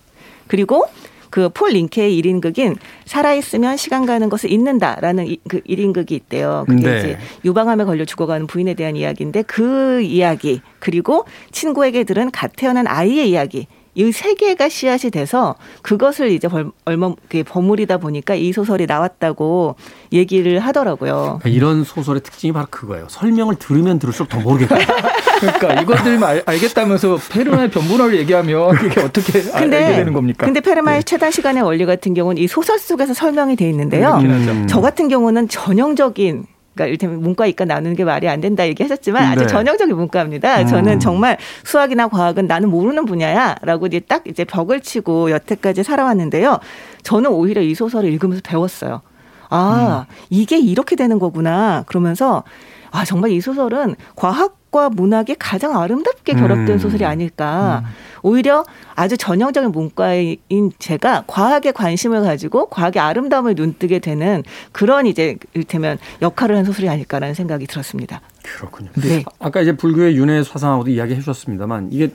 [0.47, 0.85] 그리고
[1.33, 6.65] 그 폴 링케의 1인극인 살아있으면 시간 가는 것을 잊는다라는 그 1인극이 있대요.
[6.69, 6.99] 그게 네.
[6.99, 13.31] 이제 유방암에 걸려 죽어가는 부인에 대한 이야기인데 그 이야기 그리고 친구에게 들은 갓 태어난 아이의
[13.31, 16.49] 이야기 이세 개가 씨앗이 돼서 그것을 이제
[16.85, 17.15] 얼마
[17.47, 19.77] 버무리다 보니까 이 소설이 나왔다고
[20.13, 21.39] 얘기를 하더라고요.
[21.41, 23.07] 그러니까 이런 소설의 특징이 바로 그거예요.
[23.09, 24.77] 설명을 들으면 들을수록 더 모르겠다.
[25.41, 30.47] 그러니까 이것들만 알, 겠다면서 페르마의 변분원을 얘기하면 그게 어떻게 근데, 알게 되는 겁니까?
[30.47, 31.03] 근데 페르마의 네.
[31.03, 34.19] 최단 시간의 원리 같은 경우는 이 소설 속에서 설명이 돼 있는데요.
[34.19, 34.67] 음.
[34.69, 39.43] 저 같은 경우는 전형적인 그러니까 이를테면 문과 이과 나누는 게 말이 안 된다 얘기하셨지만 아주
[39.43, 39.47] 네.
[39.47, 40.63] 전형적인 문과입니다.
[40.63, 40.67] 음.
[40.67, 46.59] 저는 정말 수학이나 과학은 나는 모르는 분야야라고 이제 딱 이제 벽을 치고 여태까지 살아왔는데요.
[47.03, 49.03] 저는 오히려 이 소설을 읽으면서 배웠어요.
[49.51, 50.15] 아, 음.
[50.31, 51.85] 이게 이렇게 되는 거구나.
[51.87, 52.43] 그러면서
[52.91, 56.79] 아, 정말 이 소설은 과학 과 문학이 가장 아름답게 결합된 음.
[56.79, 57.83] 소설이 아닐까.
[57.85, 57.91] 음.
[58.23, 60.39] 오히려 아주 전형적인 문과인
[60.79, 67.35] 제가 과학에 관심을 가지고 과학의 아름다움을 눈뜨게 되는 그런 이제 이를테면 역할을 한 소설이 아닐까라는
[67.35, 68.23] 생각이 들었습니다.
[68.43, 68.89] 그렇군요.
[68.95, 69.23] 네.
[69.41, 72.11] 아까 이제 불교의 윤회 사상하고도 이야기해 주셨습니다만 이게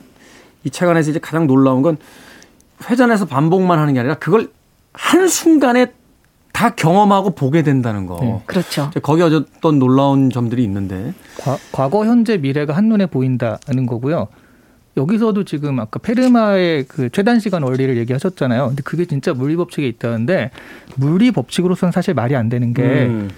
[0.64, 1.96] 이 책 안에서 이제 가장 놀라운 건
[2.90, 4.50] 회전해서 반복만 하는 게 아니라 그걸
[4.92, 5.92] 한 순간에
[6.58, 8.18] 다 경험하고 보게 된다는 거.
[8.20, 8.42] 네.
[8.46, 8.90] 그렇죠.
[9.00, 11.14] 거기 어떤 놀라운 점들이 있는데.
[11.70, 14.26] 과, 거 현재, 미래가 한눈에 보인다는 거고요.
[14.96, 18.66] 여기서도 지금 아까 페르마의 그 최단 시간 원리를 얘기하셨잖아요.
[18.70, 20.50] 근데 그게 진짜 물리 법칙에 있다는데
[20.96, 23.30] 물리 법칙으로서는 사실 말이 안 되는 게 음.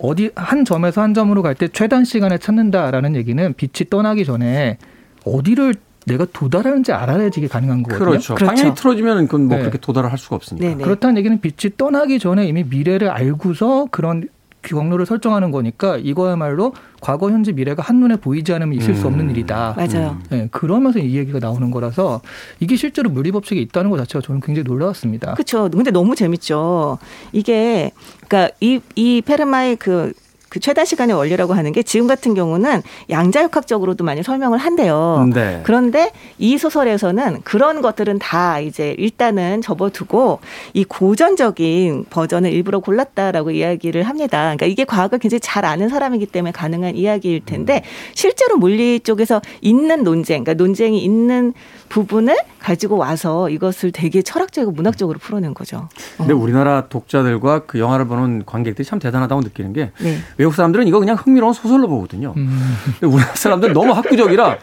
[0.00, 4.78] 어디 한 점에서 한 점으로 갈 때 최단 시간을 찾는다라는 얘기는 빛이 떠나기 전에
[5.24, 5.74] 어디를
[6.06, 8.10] 내가 도달하는지 알아야지 이게 가능한 거거든요.
[8.10, 8.34] 그렇죠.
[8.34, 8.54] 그렇죠.
[8.54, 9.62] 방향이 틀어지면 그건 뭐 네.
[9.62, 10.66] 그렇게 도달을 할 수가 없으니까.
[10.66, 10.82] 네네.
[10.84, 14.28] 그렇다는 얘기는 빛이 떠나기 전에 이미 미래를 알고서 그런
[14.62, 18.94] 경로를 설정하는 거니까 이거야말로 과거, 현재, 미래가 한눈에 보이지 않으면 있을 음.
[18.94, 19.74] 수 없는 일이다.
[19.76, 20.18] 맞아요.
[20.30, 22.20] 네, 그러면서 이 얘기가 나오는 거라서
[22.60, 25.34] 이게 실제로 물리법칙에 있다는 것 자체가 저는 굉장히 놀라웠습니다.
[25.34, 25.68] 그렇죠.
[25.68, 26.98] 근데 너무 재밌죠.
[27.32, 27.90] 이게
[28.28, 30.12] 그러니까 이, 이 페르마의 그
[30.52, 35.26] 그 최다 시간의 원리라고 하는 게 지금 같은 경우는 양자역학적으로도 많이 설명을 한대요.
[35.32, 35.62] 네.
[35.62, 40.40] 그런데 이 소설에서는 그런 것들은 다 이제 일단은 접어두고
[40.74, 44.40] 이 고전적인 버전을 일부러 골랐다라고 이야기를 합니다.
[44.42, 48.12] 그러니까 이게 과학을 굉장히 잘 아는 사람이기 때문에 가능한 이야기일 텐데 음.
[48.12, 51.54] 실제로 물리 쪽에서 있는 논쟁, 그러니까 논쟁이 있는
[51.88, 55.88] 부분을 가지고 와서 이것을 되게 철학적이고 문학적으로 풀어낸 거죠.
[56.16, 56.36] 근데 어.
[56.36, 60.18] 우리나라 독자들과 그 영화를 보는 관객들이 참 대단하다고 느끼는 게 네.
[60.42, 62.34] 외국 사람들은 이거 그냥 흥미로운 소설로 보거든요.
[62.36, 62.76] 음.
[63.00, 64.56] 우리나라 사람들은 너무 학구적이라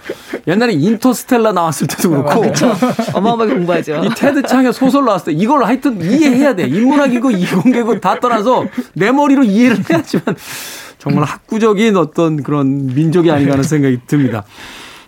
[0.46, 4.02] 옛날에 인터스텔라 나왔을 때도 그렇고 아, 어마어마하게 공부하죠.
[4.04, 6.68] 이 테드 창의 소설 나왔을 때 이걸 하여튼 이해해야 돼.
[6.68, 10.36] 인문학이고 이공계고 다 떠나서 내 머리로 이해를 해야지만
[10.98, 14.44] 정말 학구적인 어떤 그런 민족이 아닌가 하는 생각이 듭니다.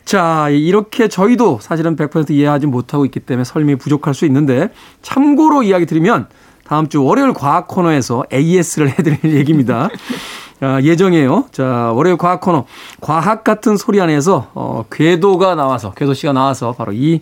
[0.06, 4.70] 자, 이렇게 저희도 사실은 100% 이해하지 못하고 있기 때문에 설명이 부족할 수 있는데
[5.02, 6.28] 참고로 이야기 드리면
[6.72, 9.90] 다음 주 월요일 과학 코너에서 AS를 해드릴 얘기입니다.
[10.62, 11.46] 아, 예정이에요.
[11.52, 12.66] 자, 월요일 과학 코너.
[13.02, 17.22] 과학 같은 소리 안에서, 어, 궤도가 나와서, 궤도 씨가 나와서 바로 이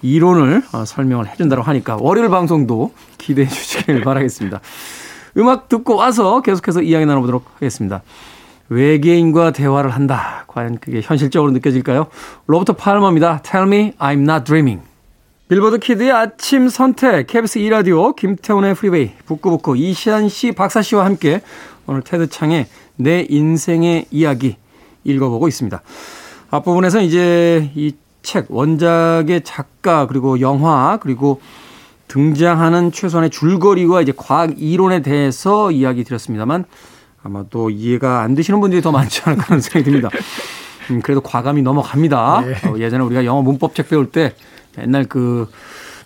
[0.00, 4.60] 이론을 어, 설명을 해준다고 하니까 월요일 방송도 기대해 주시길 바라겠습니다.
[5.38, 8.02] 음악 듣고 와서 계속해서 이야기 나눠보도록 하겠습니다.
[8.68, 10.44] 외계인과 대화를 한다.
[10.46, 12.06] 과연 그게 현실적으로 느껴질까요?
[12.46, 13.42] 로버트 팔머입니다.
[13.42, 14.86] Tell me I'm not dreaming.
[15.48, 21.40] 빌보드 kid의 아침 선택, KBS 2라디오, 김태훈의 프리웨이, 북구북구, 이시한 씨, 박사 씨와 함께
[21.88, 24.56] 오늘 테드창의 내 인생의 이야기
[25.04, 25.80] 읽어보고 있습니다.
[26.50, 31.40] 앞부분에서 이제 이 책, 원작의 작가, 그리고 영화, 그리고
[32.08, 36.66] 등장하는 최소한의 줄거리와 이제 과학 이론에 대해서 이야기 드렸습니다만
[37.22, 40.10] 아마 또 이해가 안 되시는 분들이 더 많지 않을까 하는 생각이 듭니다.
[40.90, 42.42] 음, 그래도 과감히 넘어갑니다.
[42.42, 42.68] 네.
[42.68, 44.34] 어, 예전에 우리가 영어 문법책 배울 때
[44.78, 45.48] 옛날 그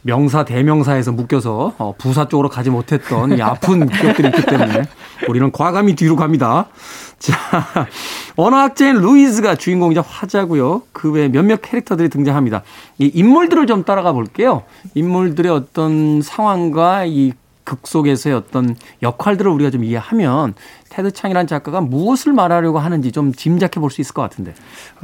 [0.03, 4.83] 명사 대명사에서 묶여서 어, 부사 쪽으로 가지 못했던 이 아픈 기억들이 있기 때문에
[5.29, 6.67] 우리는 과감히 뒤로 갑니다.
[7.19, 7.37] 자,
[8.35, 10.83] 언어학자인 루이즈가 주인공이자 화자고요.
[10.93, 12.62] 그 외에 몇몇 캐릭터들이 등장합니다.
[12.99, 14.65] 이 인물들을 좀 따라가 볼게요.
[14.95, 17.33] 인물들의 어떤 상황과 이
[17.73, 20.53] 극 속에서의 어떤 역할들을 우리가 좀 이해하면
[20.91, 24.53] 테드 창이라는 작가가 무엇을 말하려고 하는지 좀 짐작해 볼 수 있을 것 같은데.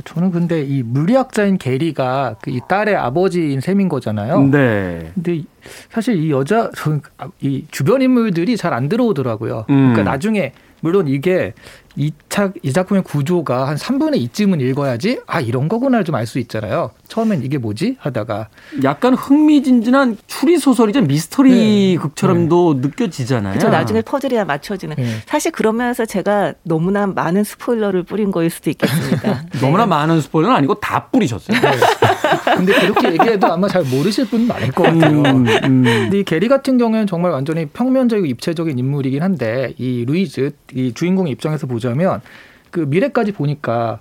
[0.04, 4.42] 저는 근데 이 물리학자인 게리가 그이 딸의 아버지인 셈인 거잖아요.
[4.48, 5.10] 네.
[5.14, 5.42] 근데
[5.90, 6.70] 사실 이 여자
[7.40, 9.64] 이 주변 인물들이 잘 안 들어오더라고요.
[9.70, 9.92] 음.
[9.92, 11.54] 그러니까 나중에 물론 이게
[11.96, 16.90] 이, 차, 이 작품의 구조가 한 3분의 2쯤은 읽어야지 아 이런 거구나 좀알 수 있잖아요.
[17.08, 18.48] 처음엔 이게 뭐지 하다가
[18.84, 21.96] 약간 흥미진진한 추리 소설이자 미스터리 네.
[21.96, 22.88] 극처럼도 네.
[22.88, 23.54] 느껴지잖아요.
[23.54, 23.70] 그렇죠.
[23.70, 24.96] 나중에 퍼즐이야 맞춰지는.
[24.96, 25.16] 네.
[25.26, 29.44] 사실 그러면서 제가 너무나 많은 스포일러를 뿌린 거일 수도 있겠습니다.
[29.60, 29.90] 너무나 네.
[29.90, 31.58] 많은 스포일러는 아니고 다 뿌리셨어요.
[31.58, 31.70] 네.
[32.56, 35.20] 근데 그렇게 얘기해도 아마 잘 모르실 분 많을 것 같아요.
[35.20, 35.84] 음, 음.
[35.84, 41.32] 근데 이 게리 같은 경우에는 정말 완전히 평면적이고 입체적인 인물이긴 한데 이 루이즈 이 주인공의
[41.32, 42.20] 입장에서 보자면
[42.70, 44.00] 그 미래까지 보니까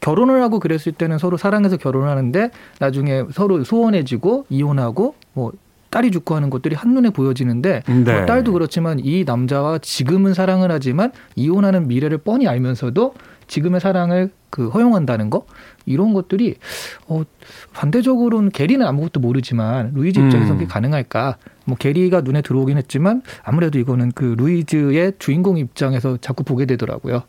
[0.00, 5.52] 결혼을 하고 그랬을 때는 서로 사랑해서 결혼하는데 나중에 서로 소원해지고 이혼하고 뭐
[5.90, 8.16] 딸이 죽고 하는 것들이 한눈에 보여지는데 네.
[8.16, 13.14] 뭐 딸도 그렇지만 이 남자와 지금은 사랑을 하지만 이혼하는 미래를 뻔히 알면서도
[13.46, 15.46] 지금의 사랑을 그 허용한다는 거
[15.84, 16.56] 이런 것들이
[17.06, 17.22] 어
[17.72, 20.58] 반대적으로는 게리는 아무것도 모르지만 루이즈 입장에서 음.
[20.58, 21.36] 그게 가능할까?
[21.64, 27.22] 뭐 게리가 눈에 들어오긴 했지만 아무래도 이거는 그 루이즈의 주인공 입장에서 자꾸 보게 되더라고요.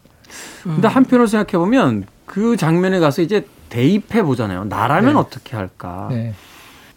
[0.64, 4.66] 근데 한편으로 생각해 보면 그 장면에 가서 이제 대입해 보잖아요.
[4.66, 5.20] 나라면 네.
[5.20, 6.10] 어떻게 할까?
[6.12, 6.36] 네.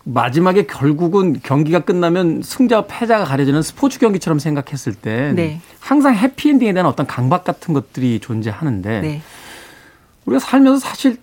[0.05, 5.61] 마지막에 결국은 경기가 끝나면 승자와 패자가 가려지는 스포츠 경기처럼 생각했을 때 네.
[5.79, 9.23] 항상 해피엔딩에 대한 어떤 강박 같은 것들이 존재하는데 네.
[10.27, 11.17] 우리가 살면서 사실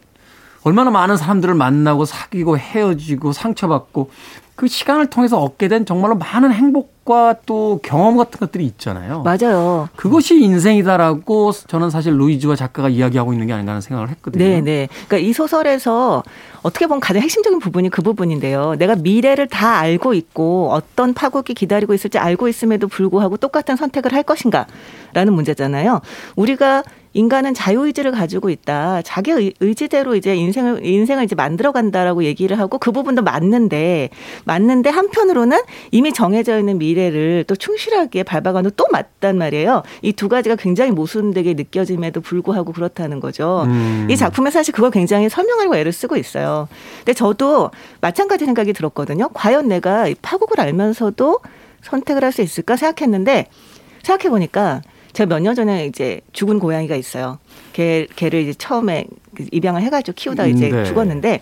[0.63, 4.09] 얼마나 많은 사람들을 만나고 사귀고 헤어지고 상처받고
[4.57, 9.21] 그 시간을 통해서 얻게 된 정말로 많은 행복과 또 경험 같은 것들이 있잖아요.
[9.21, 9.87] 맞아요.
[9.95, 14.43] 그것이 인생이다라고 저는 사실 루이즈와 작가가 이야기하고 있는 게 아닌가 하는 생각을 했거든요.
[14.43, 14.87] 네, 네.
[15.07, 16.23] 그러니까 이 소설에서
[16.63, 18.73] 어떻게 보면 가장 핵심적인 부분이 그 부분인데요.
[18.79, 24.23] 내가 미래를 다 알고 있고 어떤 파국이 기다리고 있을지 알고 있음에도 불구하고 똑같은 선택을 할
[24.23, 26.01] 것인가라는 문제잖아요.
[26.35, 26.81] 우리가
[27.17, 29.01] 인간은 자유의지를 가지고 있다.
[29.01, 34.09] 자기 의지대로 이제 인생을 인생을 이제 만들어 간다라고 얘기를 하고 그 부분도 맞는데
[34.45, 35.59] 맞는데 한편으로는
[35.91, 39.81] 이미 정해져 있는 미래를 또 충실하게 밟아가는 또 맞단 말이에요.
[40.03, 43.63] 이 두 가지가 굉장히 모순되게 느껴짐에도 불구하고 그렇다는 거죠.
[43.67, 44.07] 음.
[44.09, 46.67] 이 작품에 사실 그걸 굉장히 설명하려고 애를 쓰고 있어요.
[46.99, 49.29] 근데 저도 마찬가지 생각이 들었거든요.
[49.33, 51.39] 과연 내가 파국을 알면서도
[51.81, 53.47] 선택을 할 수 있을까 생각했는데
[54.03, 54.81] 생각해 보니까
[55.17, 57.39] 제가 몇 년 전에 이제 죽은 고양이가 있어요.
[57.73, 60.83] 걔, 걔를 이제 처음에 그 입양을 해가지고 키우다 이제 네.
[60.83, 61.41] 죽었는데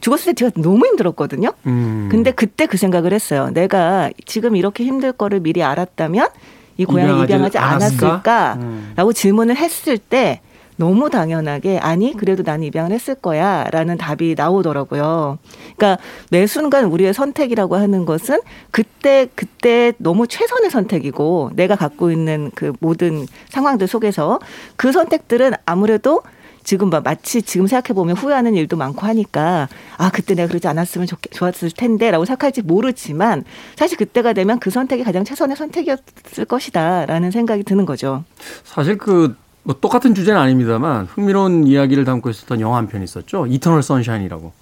[0.00, 1.54] 죽었을 때 제가 너무 힘들었거든요.
[1.66, 2.08] 음.
[2.10, 3.48] 근데 그때 그 생각을 했어요.
[3.54, 6.28] 내가 지금 이렇게 힘들 거를 미리 알았다면
[6.76, 8.60] 이 고양이 입양하지 않았을까라고
[9.08, 9.12] 음.
[9.14, 10.42] 질문을 했을 때
[10.76, 15.38] 너무 당연하게 아니 그래도 나는 입양을 했을 거야라는 답이 나오더라고요.
[15.76, 22.50] 그러니까 매 순간 우리의 선택이라고 하는 것은 그때 그때 너무 최선의 선택이고 내가 갖고 있는
[22.54, 24.38] 그 모든 상황들 속에서
[24.76, 26.22] 그 선택들은 아무래도
[26.66, 31.06] 지금 막 마치 지금 생각해 보면 후회하는 일도 많고 하니까 아 그때 내가 그러지 않았으면
[31.06, 33.44] 좋, 좋았을 텐데라고 생각할지 모르지만
[33.76, 38.24] 사실 그때가 되면 그 선택이 가장 최선의 선택이었을 것이다라는 생각이 드는 거죠.
[38.64, 43.46] 사실 그 뭐 똑같은 주제는 아닙니다만 흥미로운 이야기를 담고 있었던 영화 한 편 있었죠.
[43.48, 44.52] 이터널 선샤인이라고.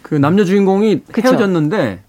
[0.00, 1.28] 그 남녀 주인공이 그쵸.
[1.28, 2.00] 헤어졌는데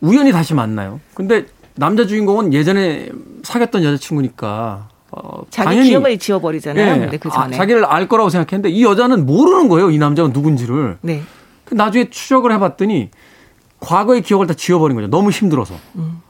[0.00, 1.00] 우연히 다시 만나요.
[1.12, 1.44] 근데
[1.74, 3.10] 남자 주인공은 예전에
[3.42, 6.94] 사귀었던 여자친구니까 어, 자기 당연히 기억을 지워버리잖아요.
[6.94, 7.56] 예, 근데 그 아, 전에.
[7.56, 9.90] 자기를 알 거라고 생각했는데 이 여자는 모르는 거예요.
[9.90, 10.96] 이 남자가 누군지를.
[11.02, 11.22] 네.
[11.66, 13.10] 그 나중에 추적을 해봤더니
[13.80, 15.08] 과거의 기억을 다 지워버린 거죠.
[15.08, 15.74] 너무 힘들어서.
[15.96, 16.22] 음.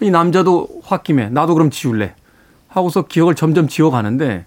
[0.00, 2.14] 이 남자도 홧김에 나도 그럼 지울래
[2.72, 4.46] 하고서 기억을 점점 지워가는데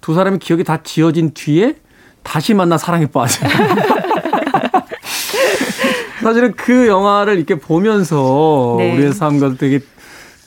[0.00, 1.76] 두 사람의 기억이 다 지워진 뒤에
[2.22, 3.50] 다시 만나 사랑에 빠져요.
[6.22, 8.94] 사실은 그 영화를 이렇게 보면서 네.
[8.94, 9.80] 우리의 삶과도 되게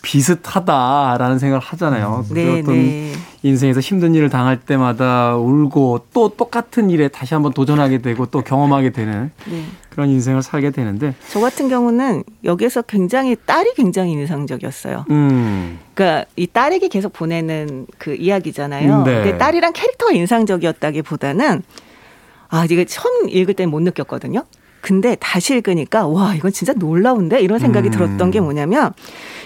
[0.06, 2.26] 비슷하다라는 생각을 하잖아요.
[2.30, 3.12] 그 네, 어떤 네.
[3.42, 8.92] 인생에서 힘든 일을 당할 때마다 울고 또 똑같은 일에 다시 한번 도전하게 되고 또 경험하게
[8.92, 9.64] 되는 네.
[9.90, 15.06] 그런 인생을 살게 되는데, 저 같은 경우는 여기서 굉장히 딸이 굉장히 인상적이었어요.
[15.10, 19.04] 음, 그러니까 이 딸에게 계속 보내는 그 이야기잖아요.
[19.04, 19.24] 네.
[19.24, 21.64] 근데 딸이랑 캐릭터가 인상적이었다기보다는
[22.50, 24.44] 아 이게 처음 읽을 때는 못 느꼈거든요.
[24.86, 27.92] 근데 다시 읽으니까 와 이건 진짜 놀라운데 이런 생각이 음.
[27.92, 28.94] 들었던 게 뭐냐면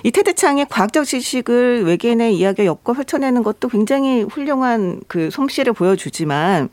[0.04, 6.68] 이 테드 창의 과학적 지식을 외계인의 이야기에 엮어 펼쳐내는 것도 굉장히 훌륭한 그 솜씨를 보여주지만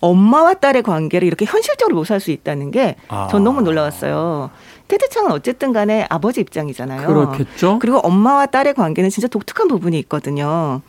[0.00, 3.28] 엄마와 딸의 관계를 이렇게 현실적으로 묘사할 수 있다는 게전 아.
[3.30, 4.50] 너무 놀라웠어요.
[4.88, 7.06] 테드 창은 어쨌든 간에 아버지 입장이잖아요.
[7.06, 7.78] 그렇겠죠.
[7.78, 10.80] 그리고 엄마와 딸의 관계는 진짜 독특한 부분이 있거든요.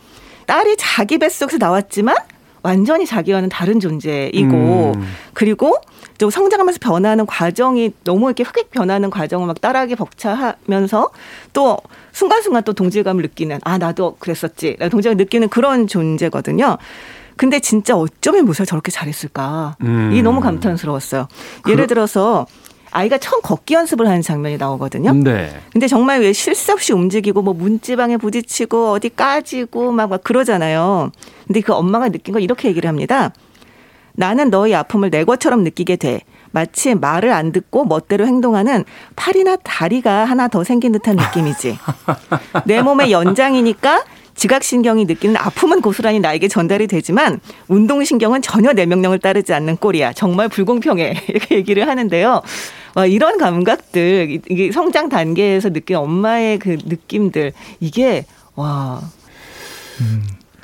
[0.48, 2.16] 딸이 자기 뱃속에서 나왔지만
[2.62, 5.08] 완전히 자기와는 다른 존재이고 음.
[5.34, 5.78] 그리고
[6.18, 11.12] 좀 성장하면서 변하는 과정이 너무 이렇게 흑익 변하는 과정을 막 따라하기 벅차하면서
[11.54, 11.78] 또
[12.12, 16.78] 순간순간 또 동질감을 느끼는 아 나도 그랬었지 동질감을 느끼는 그런 존재거든요.
[17.38, 20.10] 근데 진짜 어쩌면 묘사를 저렇게 잘했을까 음.
[20.12, 21.30] 이게 너무 감탄스러웠어요.
[21.70, 22.46] 예를 들어서
[22.92, 25.14] 아이가 처음 걷기 연습을 하는 장면이 나오거든요.
[25.14, 25.52] 네.
[25.72, 31.12] 근데 정말 왜 쉴 새 없이 움직이고 뭐 문지방에 부딪히고 어디 까지고 막, 막 그러잖아요.
[31.48, 33.32] 근데 그 엄마가 느낀 건 이렇게 얘기를 합니다.
[34.14, 36.22] 나는 너의 아픔을 내 것처럼 느끼게 돼.
[36.52, 38.84] 마치 말을 안 듣고 멋대로 행동하는
[39.16, 41.78] 팔이나 다리가 하나 더 생긴 듯한 느낌이지.
[42.66, 44.04] 내 몸의 연장이니까
[44.36, 50.14] 지각신경이 느끼는 아픔은 고스란히 나에게 전달이 되지만 운동신경은 전혀 내 명령을 따르지 않는 꼴이야.
[50.14, 51.14] 정말 불공평해.
[51.28, 52.42] 이렇게 얘기를 하는데요.
[52.96, 58.26] 와, 이런 감각들, 이- 이게 성장 단계에서 느낀 엄마의 그 느낌들, 이게,
[58.56, 59.02] 와,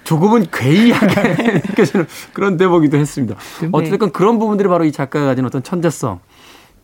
[0.04, 1.14] 조금은 괴이하게
[1.70, 3.36] 느껴지는 그런 대목이기도 했습니다.
[3.62, 3.70] 네.
[3.72, 6.20] 어쨌든 그런 부분들이 바로 이 작가가 가진 어떤 천재성,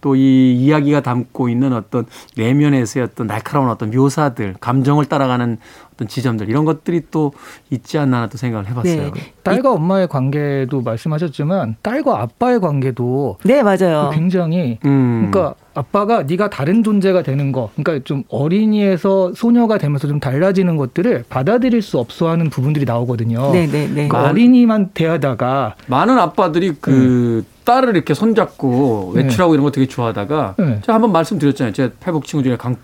[0.02, 2.06] 또 이 이야기가 담고 있는 어떤
[2.38, 5.58] 내면에서의 어떤 날카로운 어떤 묘사들, 감정을 따라가는
[5.94, 7.34] 어떤 지점들 이런 것들이 또
[7.70, 9.12] 있지 않나 또 생각을 해봤어요.
[9.12, 9.34] 네.
[9.44, 14.12] 딸과 엄마의 관계도 말씀하셨지만 딸과 아빠의 관계도 네, 맞아요.
[14.14, 15.30] 굉장히 음.
[15.32, 21.26] 그러니까 아빠가 네가 다른 존재가 되는 거, 그러니까 좀 어린이에서 소녀가 되면서 좀 달라지는 것들을
[21.30, 23.52] 받아들일 수 없어하는 부분들이 나오거든요.
[23.52, 24.08] 네, 네, 네.
[24.08, 29.24] 그러니까 어린이만 대하다가 많은 아빠들이 그 딸을 이렇게 손잡고 네.
[29.24, 30.80] 외출하고 이런 거 되게 좋아하다가 네.
[30.82, 31.74] 제가 한번 말씀드렸잖아요.
[31.74, 32.76] 제 페북 친구 중에 강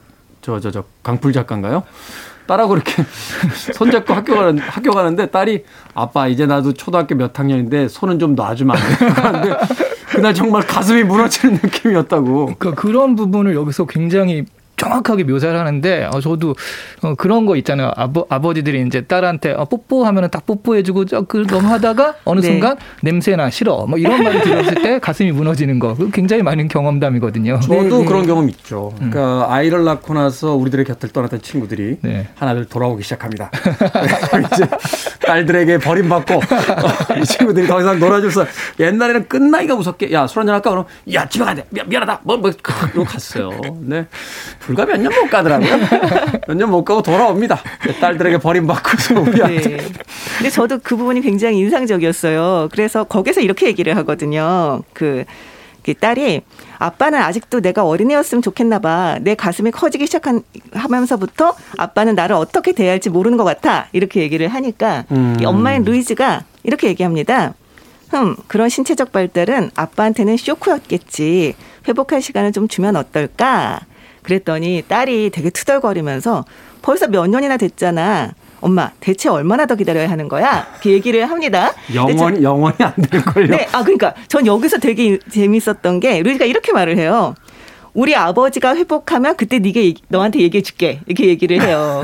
[0.41, 1.83] 저 저 저 강풀 작가인가요?
[2.45, 3.03] 딸하고 이렇게
[3.73, 8.77] 손잡고 학교 가는 학교 가는데 딸이 아빠 이제 나도 초등학교 몇 학년인데 손은 좀 놔주면
[8.77, 9.05] 안 돼?
[9.15, 9.57] 그런데
[10.09, 12.53] 그날 정말 가슴이 무너지는 느낌이었다고.
[12.57, 14.45] 그러니까 그런 부분을 여기서 굉장히
[14.77, 16.55] 정확하게 묘사를 하는데 어, 저도
[17.01, 17.91] 어, 그런 거 있잖아요.
[17.95, 22.47] 아버, 아버지들이 이제 딸한테 어, 뽀뽀하면은 딱 뽀뽀해주고 그 너무 하다가 어느 네.
[22.47, 27.59] 순간 냄새나 싫어 뭐 이런 말을 들었을 때 가슴이 무너지는 거 굉장히 많은 경험담이거든요.
[27.59, 28.05] 저도 네, 네.
[28.05, 28.93] 그런 경험 있죠.
[28.97, 32.27] 그러니까 아이를 낳고 나서 우리들의 곁을 떠났던 친구들이 네.
[32.35, 33.49] 하나둘 돌아오기 시작합니다.
[34.53, 34.67] 이제
[35.25, 38.45] 딸들에게 버림받고 어, 이 친구들이 더 이상 놀아줄 수
[38.79, 42.51] 옛날에는 끝나기가 무섭게 야 술 한잔 할까 그럼 야 집에 가야 돼 미안, 미안하다 뭐뭐
[42.93, 43.49] 이러고 갔어요.
[43.79, 44.05] 네
[44.67, 45.77] 불과 몇 년 못 가더라고요.
[46.47, 47.59] 몇 년 못 가고 돌아옵니다.
[48.01, 49.77] 딸들에게 버림받고서 우리한테.
[49.77, 49.77] 네.
[50.37, 52.69] 근데 저도 그 부분이 굉장히 인상적이었어요.
[52.71, 54.81] 그래서 거기서 이렇게 얘기를 하거든요.
[54.93, 55.23] 그,
[55.83, 56.41] 그 딸이
[56.79, 59.17] 아빠는 아직도 내가 어린애였으면 좋겠나 봐.
[59.21, 60.43] 내 가슴이 커지기 시작한
[60.73, 63.87] 하면서부터 아빠는 나를 어떻게 대할지 모르는 것 같아.
[63.93, 65.37] 이렇게 얘기를 하니까 음.
[65.39, 67.53] 이 엄마인 루이즈가 이렇게 얘기합니다.
[68.09, 71.55] 흠, 그런 신체적 발달은 아빠한테는 쇼크였겠지.
[71.87, 73.79] 회복할 시간을 좀 주면 어떨까?
[74.37, 76.43] 그랬더니 딸이 되게 투덜거리면서
[76.81, 78.33] 벌써 몇 년이나 됐잖아.
[78.59, 80.67] 엄마, 대체 얼마나 더 기다려야 하는 거야?
[80.73, 81.71] 이렇게 얘기를 합니다.
[81.87, 83.47] 저- 영원히 영원히 안 될걸요.
[83.55, 87.35] 네, 아 그러니까 전 여기서 되게 재밌었던 게 루이가 이렇게 말을 해요.
[87.97, 92.03] 우리 아버지가 회복하면 그때 얘기, 너한테 얘기해 줄게 이렇게 얘기를 해요.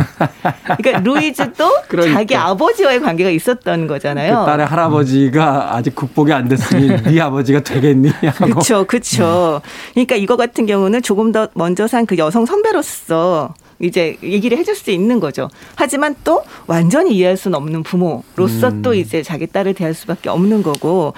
[0.77, 2.17] 그러니까 루이즈도 그러니까.
[2.17, 4.39] 자기 아버지와의 관계가 있었던 거잖아요.
[4.39, 8.11] 그 딸의 할아버지가 아직 극복이 안 됐으니 네 아버지가 되겠니?
[8.37, 9.61] 그렇죠, 그렇죠.
[9.93, 14.91] 그러니까 이거 같은 경우는 조금 더 먼저 산 그 여성 선배로서 이제 얘기를 해줄 수
[14.91, 15.49] 있는 거죠.
[15.75, 18.81] 하지만 또 완전히 이해할 수는 없는 부모로서 음.
[18.81, 21.13] 또 이제 자기 딸을 대할 수밖에 없는 거고.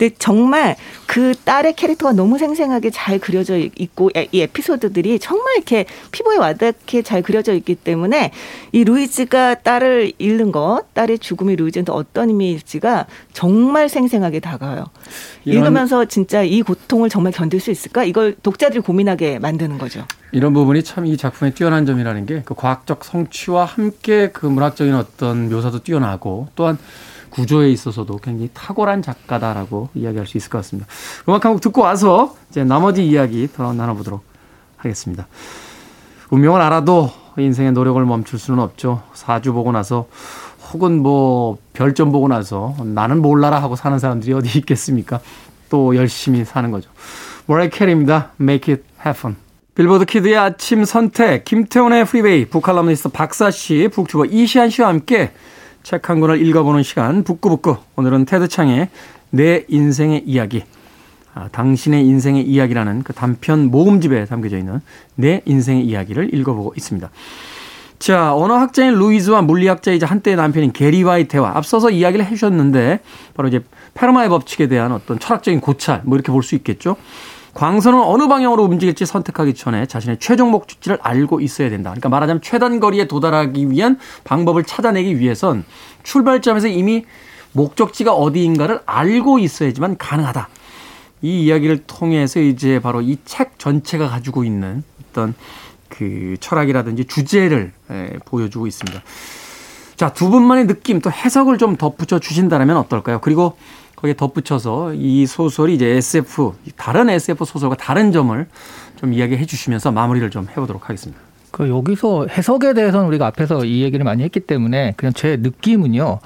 [0.00, 0.76] 근데 정말
[1.06, 7.20] 그 딸의 캐릭터가 너무 생생하게 잘 그려져 있고 이 에피소드들이 정말 이렇게 피부에 와닿게 잘
[7.20, 8.30] 그려져 있기 때문에
[8.72, 14.86] 이 루이즈가 딸을 잃는 것, 딸의 죽음이 루이즈한테 어떤 의미일지가 정말 생생하게 다가와요.
[15.44, 18.02] 읽으면서 진짜 이 고통을 정말 견딜 수 있을까?
[18.04, 20.06] 이걸 독자들이 고민하게 만드는 거죠.
[20.32, 25.50] 이런 부분이 참 이 작품의 뛰어난 점이라는 게 그 과학적 성취와 함께 그 문학적인 어떤
[25.50, 26.78] 묘사도 뛰어나고 또한
[27.30, 30.88] 구조에 있어서도 굉장히 탁월한 작가다라고 이야기할 수 있을 것 같습니다.
[31.28, 34.22] 음악 한 곡 듣고 와서 이제 나머지 이야기 더 나눠보도록
[34.76, 35.26] 하겠습니다.
[36.30, 39.02] 운명을 알아도 인생의 노력을 멈출 수는 없죠.
[39.14, 40.06] 사주 보고 나서
[40.72, 45.20] 혹은 뭐 별점 보고 나서 나는 몰라라 하고 사는 사람들이 어디 있겠습니까?
[45.68, 46.90] 또 열심히 사는 거죠.
[47.46, 48.30] 머라이어 캐리입니다.
[48.40, 49.36] Make it happen.
[49.74, 55.32] 빌보드 kid의 아침 선택, 김태훈의 프리웨이, 북칼럼니스트 박사 씨, 북튜버 이시한 씨와 함께
[55.82, 57.76] 책 한 권을 읽어보는 시간, 북구북구.
[57.96, 58.88] 오늘은 테드 창의
[59.30, 60.62] 내 인생의 이야기,
[61.34, 64.80] 아, 당신의 인생의 이야기라는 그 단편 모음집에 담겨져 있는
[65.14, 67.10] 내 인생의 이야기를 읽어보고 있습니다.
[67.98, 71.50] 자, 언어학자인 루이즈와 물리학자이자 한때의 남편인 게리와의 대화.
[71.54, 73.00] 앞서서 이야기를 해주셨는데,
[73.34, 73.60] 바로 이제
[73.94, 76.96] 페르마의 법칙에 대한 어떤 철학적인 고찰, 뭐 이렇게 볼 수 있겠죠.
[77.54, 81.90] 광선은 어느 방향으로 움직일지 선택하기 전에 자신의 최종 목적지를 알고 있어야 된다.
[81.90, 85.64] 그러니까 말하자면 최단 거리에 도달하기 위한 방법을 찾아내기 위해선
[86.02, 87.04] 출발점에서 이미
[87.52, 90.48] 목적지가 어디인가를 알고 있어야지만 가능하다.
[91.22, 95.34] 이 이야기를 통해서 이제 바로 이 책 전체가 가지고 있는 어떤
[95.88, 97.72] 그 철학이라든지 주제를
[98.24, 99.02] 보여주고 있습니다.
[99.96, 103.20] 자, 두 분만의 느낌 또 해석을 좀 덧붙여 주신다면 어떨까요?
[103.20, 103.58] 그리고
[104.00, 108.46] 거기에 덧붙여서 이 소설이 이제 SF, 다른 SF 소설과 다른 점을
[108.96, 111.20] 좀 이야기해 주시면서 마무리를 좀 해보도록 하겠습니다.
[111.50, 116.20] 그 여기서 해석에 대해서는 우리가 앞에서 이 얘기를 많이 했기 때문에 그냥 제 느낌은요.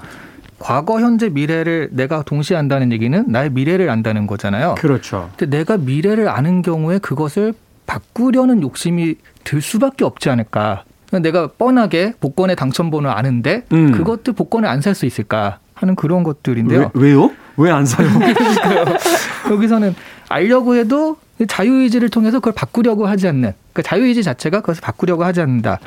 [0.59, 4.75] 과거, 현재, 미래를 내가 동시에 안다는 얘기는 나의 미래를 안다는 거잖아요.
[4.77, 5.29] 그렇죠.
[5.35, 7.53] 근데 내가 미래를 아는 경우에 그것을
[7.85, 10.83] 바꾸려는 욕심이 들 수밖에 없지 않을까.
[11.21, 13.91] 내가 뻔하게 복권의 당첨번호 아는데 음.
[13.91, 16.91] 그것도 복권을 안 살 수 있을까 하는 그런 것들인데요.
[16.93, 17.31] 왜, 왜요?
[17.57, 18.07] 왜 안 사요?
[19.51, 19.95] 여기서는
[20.29, 21.17] 알려고 해도
[21.47, 25.79] 자유의지를 통해서 그걸 바꾸려고 하지 않는 그 자유의지 자체가 그것을 바꾸려고 하지 않는다.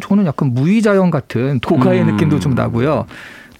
[0.00, 2.06] 저는 약간 무의자연 같은 도가의 음.
[2.12, 3.06] 느낌도 좀 나고요.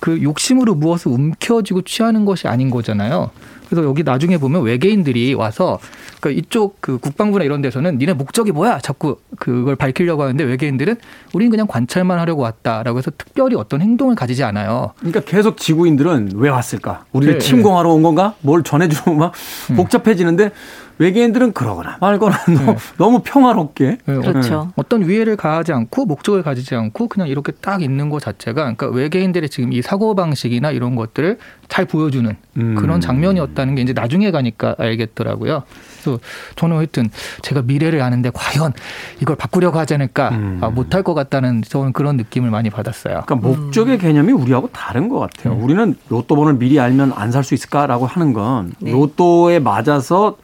[0.01, 3.31] 그 욕심으로 무엇을 움켜쥐고 취하는 것이 아닌 거잖아요.
[3.69, 5.79] 그래서 여기 나중에 보면 외계인들이 와서
[6.21, 8.79] 그 이쪽 그 국방부나 이런 데서는 니네 목적이 뭐야?
[8.81, 10.97] 자꾸 그걸 밝히려고 하는데 외계인들은
[11.35, 14.93] 우리는 그냥 관찰만 하려고 왔다라고 해서 특별히 어떤 행동을 가지지 않아요.
[14.99, 17.05] 그러니까 계속 지구인들은 왜 왔을까?
[17.13, 18.35] 우리를 네, 침공하러 온 건가?
[18.41, 19.33] 뭘 전해주고 막
[19.71, 19.77] 음.
[19.77, 20.51] 복잡해지는데
[20.99, 22.77] 외계인들은 그러거나 말거나 네.
[22.99, 24.15] 너무 평화롭게 네.
[24.15, 24.73] 그렇죠.
[24.77, 29.49] 어떤 위해를 가하지 않고 목적을 가지지 않고 그냥 이렇게 딱 있는 것 자체가 그러니까 외계인들의
[29.51, 31.39] 지금 이 사고 방식이나 이런 것들을
[31.69, 32.75] 잘 보여주는 음.
[32.77, 35.63] 그런 장면이었다는 게 이제 나중에 가니까 알겠더라고요.
[36.03, 36.19] 그래서
[36.57, 37.11] 저는 하여튼
[37.43, 38.73] 제가 미래를 아는데 과연
[39.21, 40.59] 이걸 바꾸려고 하지 않을까 음.
[40.63, 43.23] 아, 못할 것 같다는 저는 그런 느낌을 많이 받았어요.
[43.27, 45.55] 그러니까 목적의 개념이 우리하고 다른 것 같아요.
[45.55, 45.63] 음.
[45.63, 48.93] 우리는 로또 번호를 미리 알면 안 살 수 있을까라고 하는 건 네.
[48.93, 50.37] 로또에 맞아서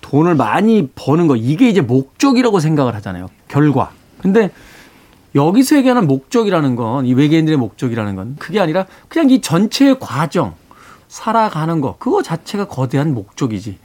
[0.00, 3.28] 돈을 많이 버는 거 이게 이제 목적이라고 생각을 하잖아요.
[3.48, 3.90] 결과.
[4.20, 4.50] 근데
[5.34, 10.54] 여기서 얘기하는 목적이라는 건 이 외계인들의 목적이라는 건 그게 아니라 그냥 이 전체의 과정
[11.08, 13.78] 살아가는 거 그거 자체가 거대한 목적이지.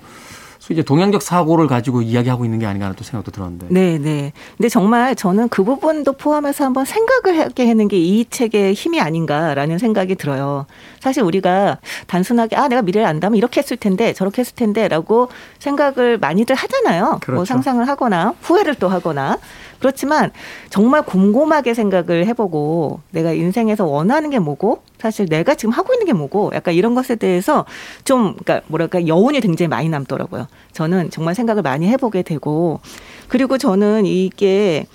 [0.63, 3.67] 그래서 이제 동양적 사고를 가지고 이야기하고 있는 게 아닌가 하는 또 생각도 들었는데.
[3.69, 4.31] 네, 네.
[4.55, 9.77] 근데 정말 저는 그 부분도 포함해서 한번 생각을 하게 하는 게 이 책의 힘이 아닌가라는
[9.77, 10.65] 생각이 들어요.
[10.99, 16.55] 사실 우리가 단순하게 아 내가 미래를 안다면 이렇게 했을 텐데 저렇게 했을 텐데라고 생각을 많이들
[16.55, 17.03] 하잖아요.
[17.03, 17.35] 뭐 그렇죠.
[17.35, 19.37] 뭐 상상을 하거나 후회를 또 하거나
[19.79, 20.31] 그렇지만
[20.69, 26.13] 정말 곰곰하게 생각을 해보고 내가 인생에서 원하는 게 뭐고 사실 내가 지금 하고 있는 게
[26.13, 27.65] 뭐고 약간 이런 것에 대해서
[28.05, 30.47] 좀 그러니까 뭐랄까 여운이 굉장히 많이 남더라고요.
[30.71, 32.79] 저는 정말 생각을 많이 해보게 되고
[33.27, 34.85] 그리고 저는 이게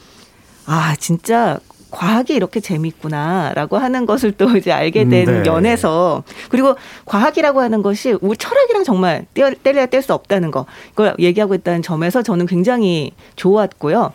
[0.67, 1.59] 아 진짜
[1.91, 5.49] 과학이 이렇게 재밌구나라고 하는 것을 또 이제 알게 된 음, 네.
[5.49, 6.77] 연에서 그리고
[7.07, 11.83] 과학이라고 하는 것이 우리 철학이랑 정말 떼, 떼려야 뗄 수 없다는 거 이걸 얘기하고 있다는
[11.83, 14.13] 점에서 저는 굉장히 좋았고요.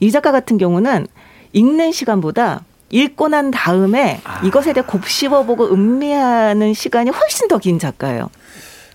[0.00, 1.06] 이 작가 같은 경우는
[1.52, 4.40] 읽는 시간보다 읽고 난 다음에 아.
[4.44, 8.30] 이것에 대해 곱씹어보고 음미하는 시간이 훨씬 더 긴 작가예요.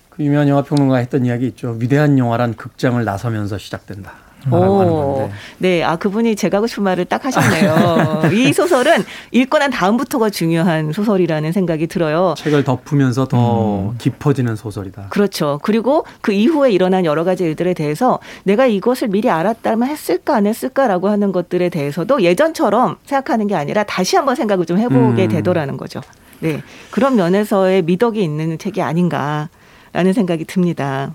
[0.08, 1.76] 그 유명한 영화 평론가 했던 이야기 있죠.
[1.78, 4.12] 위대한 영화란 극장을 나서면서 시작된다.
[4.50, 8.22] 오, 네, 아 그분이 제가 하고 싶은 말을 딱 하셨네요.
[8.34, 12.34] 이 소설은 읽고 난 다음부터가 중요한 소설이라는 생각이 들어요.
[12.36, 13.94] 책을 덮으면서 더 음.
[13.98, 15.06] 깊어지는 소설이다.
[15.10, 15.60] 그렇죠.
[15.62, 21.08] 그리고 그 이후에 일어난 여러 가지 일들에 대해서 내가 이것을 미리 알았다면 했을까 안 했을까라고
[21.08, 25.28] 하는 것들에 대해서도 예전처럼 생각하는 게 아니라 다시 한번 생각을 좀 해보게 음.
[25.28, 26.00] 되더라는 거죠.
[26.40, 31.14] 네, 그런 면에서의 미덕이 있는 책이 아닌가라는 생각이 듭니다.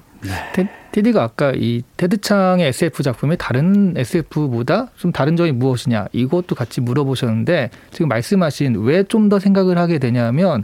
[0.56, 0.70] 네.
[0.92, 7.70] 테디가 아까 이 테드창의 SF 작품이 다른 SF보다 좀 다른 점이 무엇이냐 이것도 같이 물어보셨는데
[7.92, 10.64] 지금 말씀하신 왜 좀 더 생각을 하게 되냐면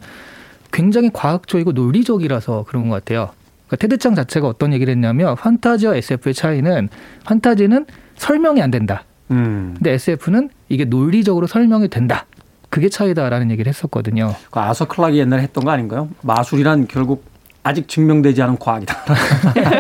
[0.72, 3.30] 굉장히 과학적이고 논리적이라서 그런 것 같아요.
[3.68, 6.90] 그러니까 테드창 자체가 어떤 얘기를 했냐면 판타지와 SF의 차이는
[7.26, 7.86] 판타지는
[8.16, 9.04] 설명이 안 된다.
[9.32, 9.74] 음.
[9.76, 12.26] 근데 SF는 이게 논리적으로 설명이 된다.
[12.70, 14.34] 그게 차이다라는 얘기를 했었거든요.
[14.50, 16.10] 그 아서 클락이 옛날에 했던 거 아닌가요?
[16.24, 17.24] 마술이란 결국
[17.64, 18.94] 아직 증명되지 않은 과학이다.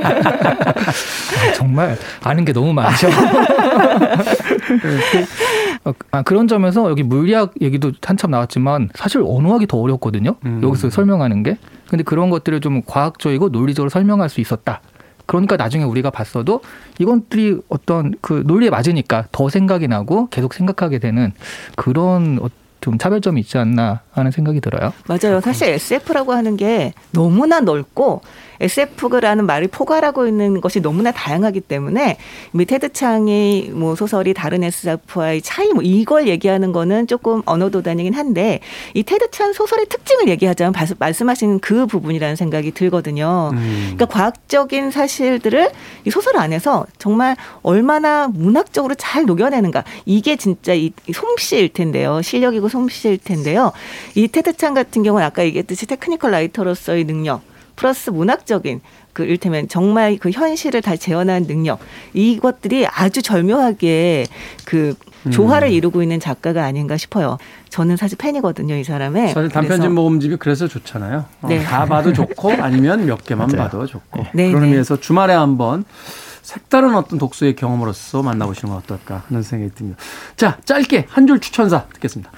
[0.04, 3.10] 아, 정말 아는 게 너무 많죠.
[5.86, 10.36] 어, 아, 그런 점에서 여기 물리학 얘기도 한참 나왔지만 사실 언어학이 더 어렵거든요.
[10.46, 10.62] 음.
[10.64, 11.58] 여기서 설명하는 게.
[11.90, 14.80] 근데 그런 것들을 좀 과학적이고 논리적으로 설명할 수 있었다.
[15.26, 16.62] 그러니까 나중에 우리가 봤어도
[17.00, 21.34] 이것들이 어떤 그 논리에 맞으니까 더 생각이 나고 계속 생각하게 되는
[21.76, 22.40] 그런
[22.84, 24.92] 좀 차별점이 있지 않나 하는 생각이 들어요.
[25.08, 25.40] 맞아요.
[25.40, 28.22] 사실 SF라고 하는 게 너무나 넓고
[28.60, 32.18] SF라는 말을 포괄하고 있는 것이 너무나 다양하기 때문에
[32.68, 38.60] 테드 창의 뭐 소설이 다른 SF와의 차이 뭐 이걸 얘기하는 거는 조금 언어 도단이긴 한데
[38.94, 43.52] 이 테드 창 소설의 특징을 얘기하자면 말씀하신 그 부분이라는 생각이 들거든요.
[43.54, 43.94] 음.
[43.96, 45.72] 그러니까 과학적인 사실들을
[46.06, 52.22] 이 소설 안에서 정말 얼마나 문학적으로 잘 녹여내는가 이게 진짜 이 솜씨일 텐데요.
[52.22, 53.72] 실력이고 솜씨일 텐데요.
[54.16, 57.42] 이 테드 창 같은 경우는 아까 얘기했듯이 technical writer로서의 능력
[57.76, 58.82] 플러스 문학적인
[59.14, 61.80] 그 일테면 정말 그 현실을 다 재현한 능력
[62.14, 64.26] 이것들이 아주 절묘하게
[64.66, 64.96] 그
[65.32, 65.74] 조화를 음.
[65.74, 67.38] 이루고 있는 작가가 아닌가 싶어요.
[67.70, 69.34] 저는 사실 팬이거든요, 이 사람의.
[69.34, 71.26] 사실 단편집 모음집이 그래서 좋잖아요.
[71.42, 71.60] 어, 네.
[71.60, 74.26] 어, 다 봐도 좋고 아니면 몇 개만 봐도 좋고.
[74.34, 74.68] 네, 그런 네.
[74.68, 75.86] 의미에서 주말에 한번
[76.42, 79.98] 색다른 어떤 독서의 경험으로서 만나보시는 건 어떨까 하는 생각이 듭니다.
[80.36, 82.30] 자, 짧게 한 줄 추천사 듣겠습니다.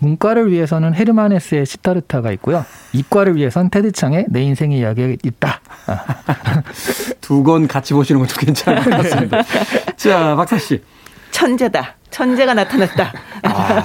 [0.00, 2.64] 문과를 위해서는 헤르만헤스의 시타르타가 있고요.
[2.92, 5.60] 이과를 위해서는 테드 창의 내 인생의 이야기가 있다.
[7.20, 9.42] 두 권 같이 보시는 것도 괜찮을 것 같습니다.
[9.96, 10.82] 자, 박사 씨.
[11.30, 11.94] 천재다.
[12.10, 13.12] 천재가 나타났다.
[13.42, 13.84] 아.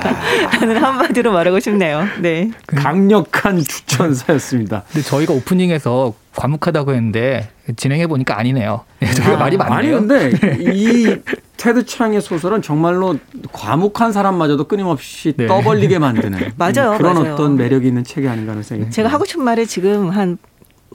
[0.51, 2.05] 하는 한마디로 말하고 싶네요.
[2.19, 2.49] 네.
[2.67, 4.83] 강력한 추천사였습니다.
[4.91, 8.83] 근데 저희가 오프닝에서 과묵하다고 했는데 진행해 보니까 아니네요.
[8.99, 9.97] 저희가 아, 말이 많네요.
[9.97, 11.17] 아니 근데 이
[11.57, 13.17] 테드 창의 소설은 정말로
[13.53, 15.47] 과묵한 사람마저도 끊임없이 네.
[15.47, 17.33] 떠벌리게 만드는 맞아요, 그런 맞아요.
[17.33, 20.37] 어떤 매력이 있는 책이 아닌가 하는 생각이 제가 하고 싶은 말을 지금 한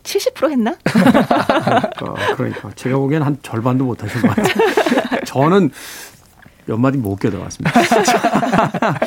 [0.03, 0.75] 70% 했나?
[1.99, 5.21] 그러니까, 그러니까 제가 보기엔 한 절반도 못 하신 것 같아요.
[5.25, 5.71] 저는
[6.69, 7.73] 몇 마디 못 껴들어갔습니다.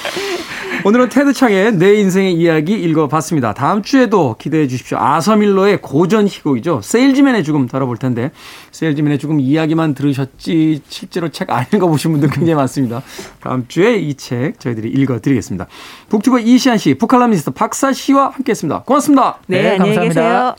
[0.84, 3.53] 오늘은 테드 창의 내 인생의 이야기 읽어봤습니다.
[3.53, 4.97] 다음 주에도 기대해 주십시오.
[4.97, 6.82] 아서밀러의 고전 희곡이죠.
[6.84, 8.32] 세일즈맨의 죽음 다뤄볼 텐데
[8.72, 13.03] 세일즈맨의 죽음 이야기만 들으셨지 실제로 책 안 읽어보신 분들 굉장히 많습니다.
[13.41, 15.68] 다음 주에 이 책 저희들이 읽어드리겠습니다.
[16.09, 18.84] 북튜버 이시한 씨, 북칼럼니스트 박사 씨와 함께했습니다.
[18.84, 19.38] 고맙습니다.
[19.47, 20.55] 네, 네 안녕히 계세요.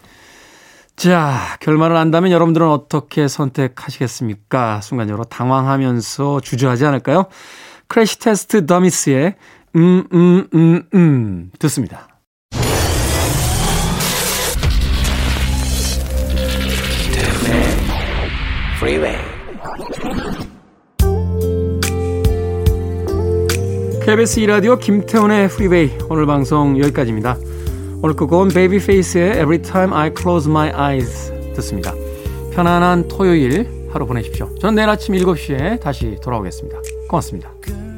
[0.97, 4.81] 자, 결말을 안다면 여러분들은 어떻게 선택하시겠습니까?
[4.83, 7.27] 순간적으로 당황하면서 주저하지 않을까요?
[7.89, 9.35] 크래시 테스트 더미스의
[9.77, 12.09] Mmm, Mmm, Mmm, Mmm, 듣습니다.
[24.05, 27.37] KBS 2라디오 김태훈의 프리웨이 오늘 방송 여기까지입니다.
[28.03, 31.95] 오늘 끝곡은 베이비페이스의 Every Time I Close My Eyes 듣습니다.
[32.53, 34.53] 편안한 토요일 하루 보내십시오.
[34.57, 36.79] 저는 내일 아침 7시에 다시 돌아오겠습니다.
[37.09, 37.92] 고맙습니다.